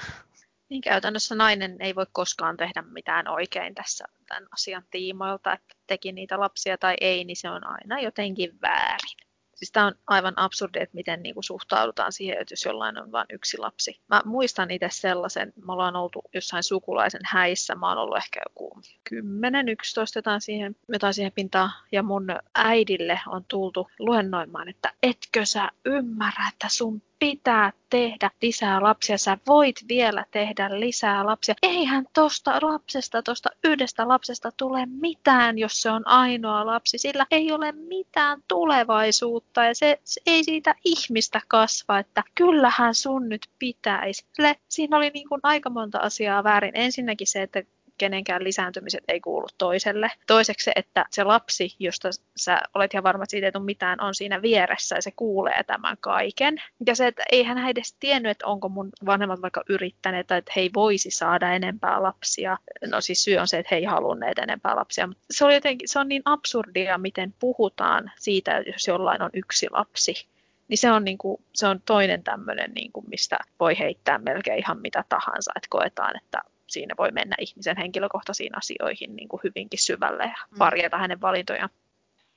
[0.69, 6.11] Niin käytännössä nainen ei voi koskaan tehdä mitään oikein tässä tämän asian tiimoilta, että teki
[6.11, 9.26] niitä lapsia tai ei, niin se on aina jotenkin väärin.
[9.57, 13.25] Siis tämä on aivan absurdi, että miten niinku suhtaudutaan siihen, että jos jollain on vain
[13.29, 14.01] yksi lapsi.
[14.07, 18.81] Mä muistan itse sellaisen, me ollaan oltu jossain sukulaisen häissä, mä oon ollut ehkä joku
[19.09, 25.45] 10, 11 jotain siihen, jotain siihen pintaan, ja mun äidille on tultu luennoimaan, että etkö
[25.45, 31.55] sä ymmärrä, että sun pitää tehdä lisää lapsia, sä voit vielä tehdä lisää lapsia.
[31.63, 37.51] Eihän tosta lapsesta, tosta yhdestä lapsesta tule mitään, jos se on ainoa lapsi, sillä ei
[37.51, 44.25] ole mitään tulevaisuutta ja se, se ei siitä ihmistä kasva, että kyllähän sun nyt pitäisi.
[44.69, 46.71] Siinä oli niin kuin aika monta asiaa väärin.
[46.73, 47.63] Ensinnäkin se, että
[47.97, 50.11] kenenkään lisääntymiset ei kuulu toiselle.
[50.27, 54.01] Toiseksi se, että se lapsi, josta sä olet ihan varma, että siitä ei tule mitään,
[54.01, 56.61] on siinä vieressä ja se kuulee tämän kaiken.
[56.85, 60.51] Ja se, että ei hän edes tiennyt, että onko mun vanhemmat vaikka yrittäneet tai että
[60.55, 62.57] he ei voisi saada enempää lapsia.
[62.85, 65.07] No siis syy on se, että he ei halunneet enempää lapsia.
[65.07, 69.67] Mutta se, on jotenkin, se on niin absurdia, miten puhutaan siitä, jos jollain on yksi
[69.71, 70.27] lapsi
[70.67, 74.59] niin se on, niin kuin, se on toinen tämmöinen, niin kuin, mistä voi heittää melkein
[74.59, 79.79] ihan mitä tahansa, että koetaan, että siinä voi mennä ihmisen henkilökohtaisiin asioihin niin kuin hyvinkin
[79.79, 80.59] syvälle ja mm.
[80.59, 81.69] varjata hänen valintojaan.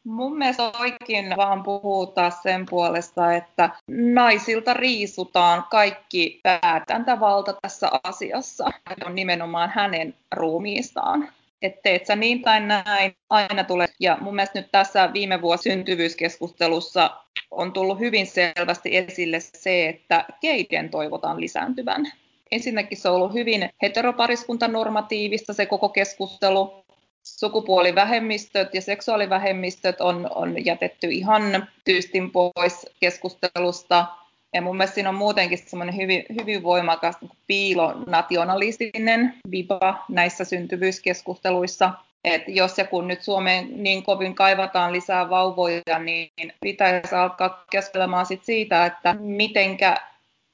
[0.05, 8.71] Mun mielestä oikein vaan puhutaan sen puolesta, että naisilta riisutaan kaikki päätäntävalta tässä asiassa.
[8.89, 11.29] Se on nimenomaan hänen ruumiistaan.
[11.63, 13.89] Että teet sä niin tai näin, aina tulee.
[14.01, 17.11] Ja mun mielestä nyt tässä viime vuosi syntyvyyskeskustelussa
[17.51, 22.13] on tullut hyvin selvästi esille se, että keiden toivotaan lisääntyvän.
[22.53, 26.85] Ensinnäkin se on ollut hyvin heteropariskuntanormatiivista se koko keskustelu.
[27.23, 34.07] Sukupuolivähemmistöt ja seksuaalivähemmistöt on, on jätetty ihan tyystin pois keskustelusta.
[34.55, 41.93] Ja mun mielestä siinä on muutenkin semmoinen hyvin, hyvin voimakas piilonationalistinen viba näissä syntyvyyskeskusteluissa.
[42.25, 48.27] Et jos ja kun nyt Suomeen niin kovin kaivataan lisää vauvoja, niin pitäisi alkaa keskustelemaan
[48.27, 49.97] sit siitä, että mitenkä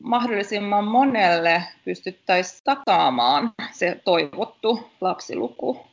[0.02, 5.86] mahdollisimman monelle pystyttäisiin takaamaan se toivottu lapsiluku.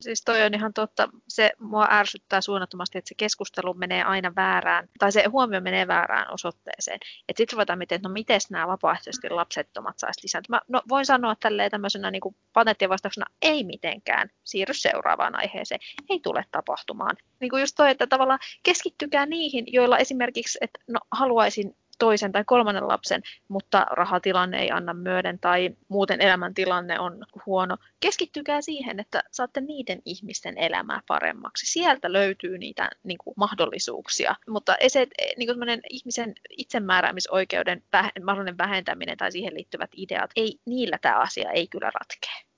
[0.00, 1.08] Siis toi on ihan totta.
[1.28, 6.34] Se mua ärsyttää suunnattomasti, että se keskustelu menee aina väärään, tai se huomio menee väärään
[6.34, 6.98] osoitteeseen.
[7.36, 10.62] Sitten ruvetaan miten, että no miten nämä vapaaehtoisesti lapsettomat saisi lisääntymään.
[10.68, 14.30] No voin sanoa tälleen tämmöisenä niin patenttien vastauksena, ei mitenkään.
[14.44, 15.80] Siirry seuraavaan aiheeseen.
[16.10, 17.16] Ei tule tapahtumaan.
[17.40, 22.44] Niin kuin just toi, että tavallaan keskittykää niihin, joilla esimerkiksi, että no haluaisin toisen tai
[22.46, 27.76] kolmannen lapsen, mutta rahatilanne ei anna myöden tai muuten elämäntilanne on huono.
[28.00, 31.66] Keskittykää siihen, että saatte niiden ihmisten elämää paremmaksi.
[31.66, 39.16] Sieltä löytyy niitä niin kuin, mahdollisuuksia, mutta se, niin kuin ihmisen itsemääräämisoikeuden väh- mahdollinen vähentäminen
[39.16, 42.50] tai siihen liittyvät ideat, ei, niillä tämä asia ei kyllä ratkea.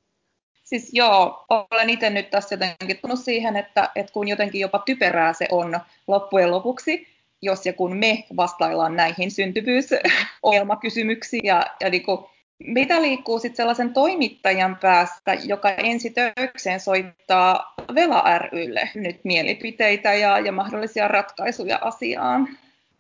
[0.65, 5.33] Siis joo, olen itse nyt tässä jotenkin tullut siihen, että, että kun jotenkin jopa typerää
[5.33, 7.12] se on loppujen lopuksi,
[7.43, 11.41] jos ja kun me vastaillaan näihin syntyvyysohjelmakysymyksiin.
[11.45, 12.27] Ja, ja niin kuin,
[12.59, 20.39] mitä liikkuu sitten sellaisen toimittajan päästä, joka ensi töikseen soittaa Vela rylle nyt mielipiteitä ja,
[20.39, 22.49] ja mahdollisia ratkaisuja asiaan?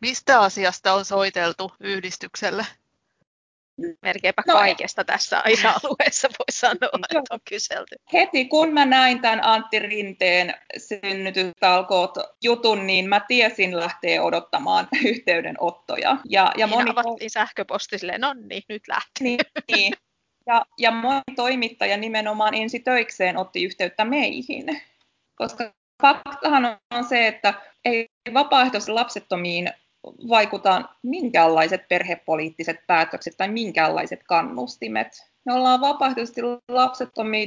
[0.00, 2.66] Mistä asiasta on soiteltu yhdistykselle?
[4.02, 7.96] Melkeinpä no, kaikesta tässä aihealueessa voi sanoa, että on kyselty.
[8.12, 16.16] Heti kun mä näin tämän Antti Rinteen synnytystalkoot jutun, niin mä tiesin lähteä odottamaan yhteydenottoja.
[16.28, 16.90] Ja, ja moni...
[16.90, 19.12] avattiin sähköposti silleen, no niin, nyt lähtee.
[19.20, 19.40] Niin,
[19.72, 19.92] niin.
[20.46, 24.82] Ja, ja moni toimittaja nimenomaan ensi töikseen otti yhteyttä meihin,
[25.34, 27.54] koska faktahan on se, että
[27.84, 29.72] ei vapaaehtoisesti lapsettomiin
[30.04, 35.32] vaikuta minkäänlaiset perhepoliittiset päätökset tai minkäänlaiset kannustimet.
[35.44, 37.46] Me ollaan vapaaehtoisesti lapsettomia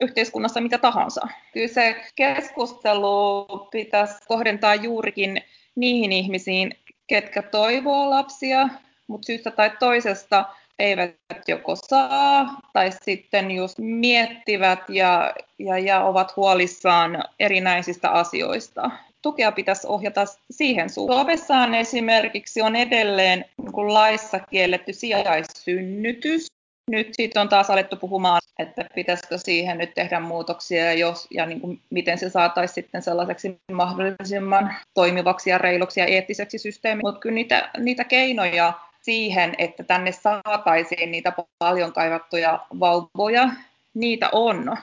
[0.00, 1.20] yhteiskunnassa mitä tahansa.
[1.52, 5.42] Kyllä se keskustelu pitäisi kohdentaa juurikin
[5.74, 6.74] niihin ihmisiin,
[7.06, 8.68] ketkä toivoo lapsia,
[9.06, 10.44] mutta syystä tai toisesta
[10.78, 11.14] eivät
[11.48, 18.90] joko saa tai sitten just miettivät ja, ja, ja ovat huolissaan erinäisistä asioista
[19.22, 21.18] tukea pitäisi ohjata siihen suuntaan.
[21.18, 26.46] Suomessaan esimerkiksi on edelleen niin laissa kielletty sijaissynnytys.
[26.90, 31.46] Nyt siitä on taas alettu puhumaan, että pitäisikö siihen nyt tehdä muutoksia ja, jos, ja
[31.46, 37.06] niin kuin miten se saataisiin sitten sellaiseksi mahdollisimman toimivaksi ja reiluksi ja eettiseksi systeemiksi.
[37.06, 43.50] Mutta kyllä niitä, niitä keinoja siihen, että tänne saataisiin niitä paljon kaivattuja vauvoja,
[43.94, 44.76] niitä on.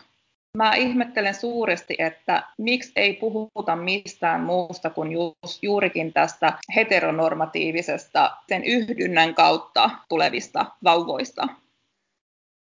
[0.57, 5.09] Mä ihmettelen suuresti, että miksi ei puhuta mistään muusta kuin
[5.61, 11.47] juurikin tästä heteronormatiivisesta sen yhdynnän kautta tulevista vauvoista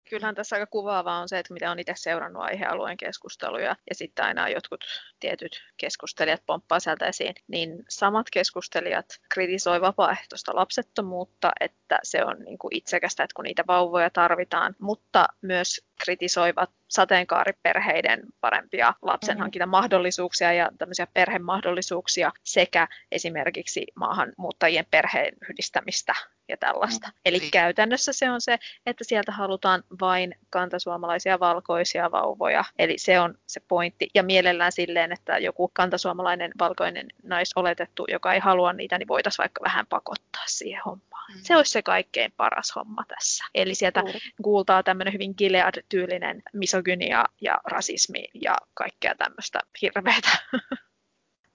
[0.10, 4.26] kyllähän tässä aika kuvaavaa on se, että mitä on itse seurannut aihealueen keskusteluja ja sitten
[4.26, 4.86] aina jotkut
[5.20, 12.58] tietyt keskustelijat pomppaa sieltä esiin, niin samat keskustelijat kritisoi vapaaehtoista lapsettomuutta, että se on niin
[12.58, 21.08] kuin itsekästä, että kun niitä vauvoja tarvitaan, mutta myös kritisoivat sateenkaariperheiden parempia lapsenhankintamahdollisuuksia ja tämmöisiä
[21.14, 26.14] perhemahdollisuuksia sekä esimerkiksi maahanmuuttajien perheen yhdistämistä
[26.48, 27.08] ja tällaista.
[27.08, 27.14] Mm.
[27.26, 32.64] Eli käytännössä se on se, että sieltä halutaan vain kantasuomalaisia valkoisia vauvoja.
[32.80, 34.10] Eli se on se pointti.
[34.16, 39.64] Ja mielellään silleen, että joku kantasuomalainen valkoinen naisoletettu, joka ei halua niitä, niin voitaisiin vaikka
[39.64, 41.34] vähän pakottaa siihen hommaan.
[41.34, 41.39] Mm.
[41.44, 43.46] Se olisi se kaikkein paras homma tässä.
[43.56, 44.20] Eli sieltä Juuri.
[44.41, 50.30] kuultaa tämmöinen hyvin Gilead-tyylinen misogynia ja rasismi ja kaikkea tämmöistä hirveätä.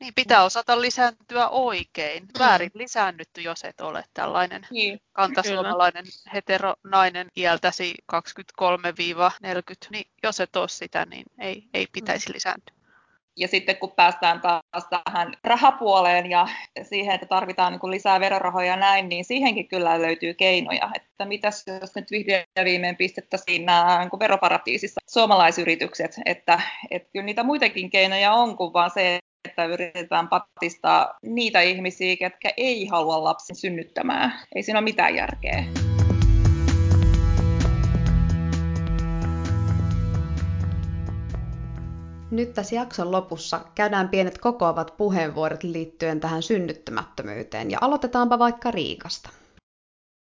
[0.01, 2.23] Niin, pitää osata lisääntyä oikein.
[2.23, 2.29] Mm.
[2.39, 5.01] Väärin lisäännytty, jos et ole tällainen niin.
[5.13, 6.31] kantasuomalainen Kyllä.
[6.35, 8.17] heteronainen iältäsi 23-40.
[9.91, 12.35] Niin jos et ole sitä, niin ei, ei pitäisi mm.
[12.35, 12.79] lisääntyä.
[13.37, 16.49] Ja sitten kun päästään taas tähän rahapuoleen ja
[16.83, 20.91] siihen, että tarvitaan niin lisää verorahoja ja näin, niin siihenkin kyllä löytyy keinoja.
[20.95, 27.25] Että mitäs jos nyt vihdoin ja viimein pistettäisiin nämä niin veroparatiisissa suomalaisyritykset, että, että kyllä
[27.25, 29.19] niitä muitakin keinoja on kuin vaan se,
[29.59, 34.33] että yritetään patistaa niitä ihmisiä, ketkä ei halua lapsen synnyttämään.
[34.55, 35.65] Ei siinä ole mitään järkeä.
[42.31, 49.31] Nyt tässä jakson lopussa käydään pienet kokoavat puheenvuorot liittyen tähän synnyttämättömyyteen ja aloitetaanpa vaikka Riikasta.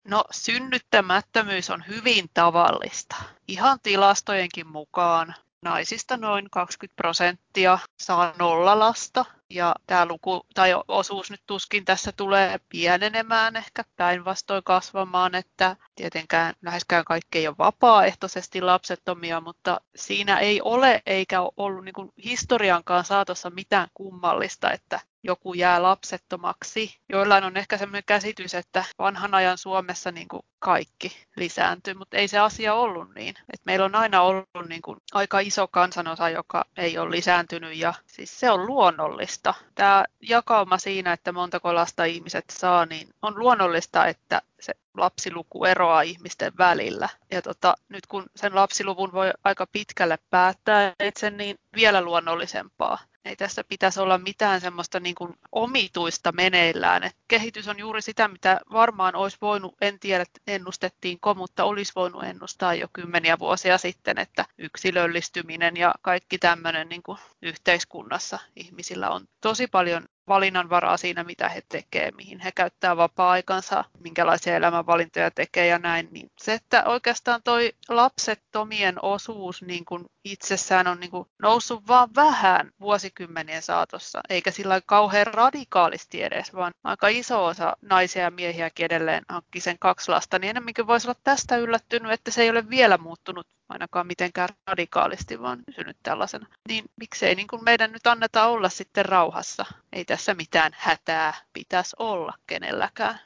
[0.07, 3.15] No synnyttämättömyys on hyvin tavallista.
[3.47, 5.35] Ihan tilastojenkin mukaan
[5.65, 9.25] naisista noin 20 prosenttia saa nolla lasta.
[9.49, 16.53] Ja tämä luku tai osuus nyt tuskin tässä tulee pienenemään ehkä päinvastoin kasvamaan, että tietenkään
[16.61, 23.05] läheskään kaikki ei ole vapaaehtoisesti lapsettomia, mutta siinä ei ole eikä ole ollut niin historiankaan
[23.05, 26.99] saatossa mitään kummallista, että joku jää lapsettomaksi.
[27.09, 32.27] Joillain on ehkä sellainen käsitys, että vanhan ajan Suomessa niin kuin kaikki lisääntyy, mutta ei
[32.27, 33.35] se asia ollut niin.
[33.53, 37.93] Et meillä on aina ollut niin kuin aika iso kansanosa, joka ei ole lisääntynyt ja
[38.07, 39.53] siis se on luonnollista.
[39.75, 46.01] Tämä jakauma siinä, että montako lasta ihmiset saa, niin on luonnollista, että se lapsiluku eroaa
[46.01, 47.09] ihmisten välillä.
[47.31, 52.97] Ja tota, nyt kun sen lapsiluvun voi aika pitkälle päättää itse, niin vielä luonnollisempaa.
[53.25, 57.03] Ei tässä pitäisi olla mitään semmoista niin kuin omituista meneillään.
[57.03, 62.23] Et kehitys on juuri sitä, mitä varmaan olisi voinut, en tiedä ennustettiinko, mutta olisi voinut
[62.23, 69.27] ennustaa jo kymmeniä vuosia sitten, että yksilöllistyminen ja kaikki tämmöinen niin kuin yhteiskunnassa ihmisillä on
[69.41, 75.79] tosi paljon valinnanvaraa siinä, mitä he tekevät, mihin he käyttää vapaa-aikansa, minkälaisia elämänvalintoja tekee ja
[75.79, 76.07] näin.
[76.11, 82.09] Niin se, että oikeastaan toi lapsettomien osuus niin kuin itsessään on niin kuin noussut vaan
[82.15, 88.85] vähän vuosikymmenien saatossa, eikä sillä kauhean radikaalisti edes, vaan aika iso osa naisia ja miehiäkin
[88.85, 92.69] edelleen hankki sen kaksi lasta, niin enemmänkin voisi olla tästä yllättynyt, että se ei ole
[92.69, 96.47] vielä muuttunut ainakaan mitenkään radikaalisti, vaan pysynyt tällaisena.
[96.67, 99.65] Niin miksei niin kuin meidän nyt anneta olla sitten rauhassa?
[99.93, 103.19] Ei tässä mitään hätää pitäisi olla kenelläkään.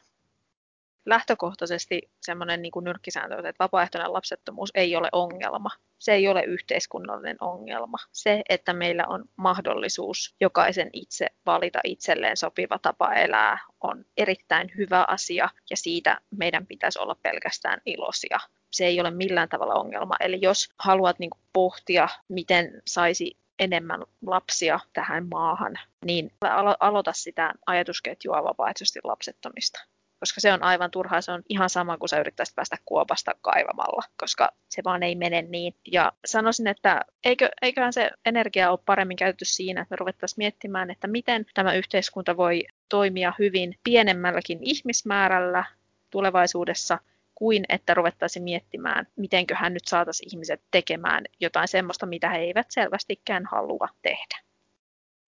[1.06, 5.70] Lähtökohtaisesti semmoinen niin nyrkkisääntö, että vapaaehtoinen lapsettomuus ei ole ongelma.
[6.00, 7.98] Se ei ole yhteiskunnallinen ongelma.
[8.12, 15.06] Se, että meillä on mahdollisuus jokaisen itse valita itselleen sopiva tapa elää, on erittäin hyvä
[15.08, 18.40] asia ja siitä meidän pitäisi olla pelkästään iloisia
[18.72, 20.16] se ei ole millään tavalla ongelma.
[20.20, 27.14] Eli jos haluat niin kuin pohtia, miten saisi enemmän lapsia tähän maahan, niin alo- aloita
[27.14, 29.86] sitä ajatusketjua vapaaehtoisesti lapsettomista.
[30.20, 34.04] Koska se on aivan turhaa, se on ihan sama kuin sä yrittäisit päästä kuopasta kaivamalla,
[34.18, 35.76] koska se vaan ei mene niin.
[35.92, 40.92] Ja sanoisin, että eikö, eiköhän se energia ole paremmin käytetty siinä, että me ruvettaisiin miettimään,
[40.92, 45.64] että miten tämä yhteiskunta voi toimia hyvin pienemmälläkin ihmismäärällä
[46.10, 47.00] tulevaisuudessa,
[47.40, 53.46] kuin että ruvettaisiin miettimään, mitenköhän nyt saataisiin ihmiset tekemään jotain semmoista, mitä he eivät selvästikään
[53.52, 54.40] halua tehdä.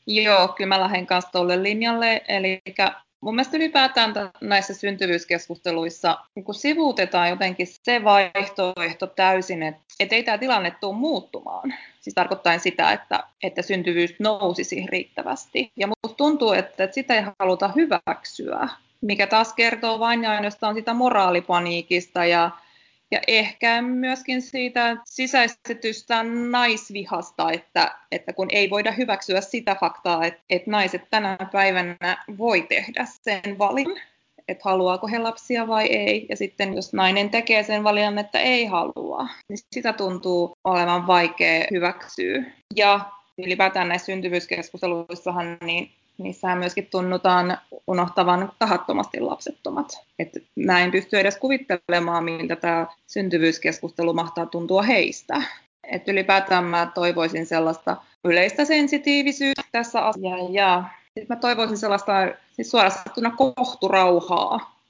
[0.07, 2.21] Joo, kyllä mä lähden kanssa tuolle linjalle.
[2.27, 2.61] Eli
[3.21, 10.37] mun mielestä ylipäätään näissä syntyvyyskeskusteluissa kun sivuutetaan jotenkin se vaihtoehto täysin, että, että ei tämä
[10.37, 11.73] tilanne tule muuttumaan.
[11.99, 15.71] Siis tarkoittaa sitä, että, että syntyvyys nousisi riittävästi.
[15.77, 18.69] Ja musta tuntuu, että, että sitä ei haluta hyväksyä
[19.01, 22.51] mikä taas kertoo vain ja ainoastaan sitä moraalipaniikista ja,
[23.11, 30.41] ja ehkä myöskin siitä sisäistetystä naisvihasta, että, että kun ei voida hyväksyä sitä faktaa, että,
[30.49, 34.01] että naiset tänä päivänä voi tehdä sen valinnan,
[34.47, 36.25] että haluaako he lapsia vai ei.
[36.29, 41.65] Ja sitten jos nainen tekee sen valinnan, että ei halua, niin sitä tuntuu olevan vaikea
[41.71, 42.43] hyväksyä.
[42.75, 42.99] Ja
[43.37, 47.57] ylipäätään näissä syntyvyyskeskusteluissahan niin niissähän myöskin tunnutaan
[47.87, 49.97] unohtavan tahattomasti lapsettomat.
[50.19, 55.41] Et mä en pysty edes kuvittelemaan, miltä tämä syntyvyyskeskustelu mahtaa tuntua heistä.
[55.83, 60.83] Et ylipäätään mä toivoisin sellaista yleistä sensitiivisyyttä tässä asiassa ja
[61.19, 62.13] sit mä toivoisin sellaista
[62.51, 64.81] siis suorastaan kohturauhaa.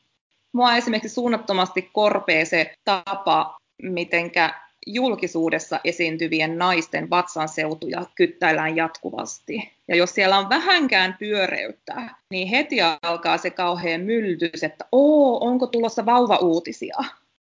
[0.53, 9.71] Mua esimerkiksi suunnattomasti korpee se tapa, mitenkä julkisuudessa esiintyvien naisten vatsanseutuja kyttäillään jatkuvasti.
[9.87, 15.67] Ja jos siellä on vähänkään pyöreyttä, niin heti alkaa se kauhean myltys, että oo, onko
[15.67, 16.95] tulossa vauva-uutisia.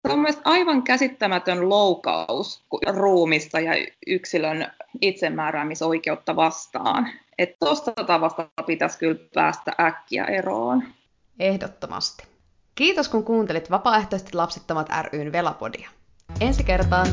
[0.08, 3.72] Se on mielestäni aivan käsittämätön loukaus ruumista ja
[4.08, 4.72] yksilön
[5.02, 7.10] itsemääräämisoikeutta vastaan.
[7.38, 10.84] Että tuosta tavasta pitäisi kyllä päästä äkkiä eroon.
[11.40, 12.24] Ehdottomasti.
[12.76, 15.90] Kiitos kun kuuntelit Vapaaehtoisesti lapsettomat ryn Velapodia.
[16.40, 17.08] Ensi kertaan!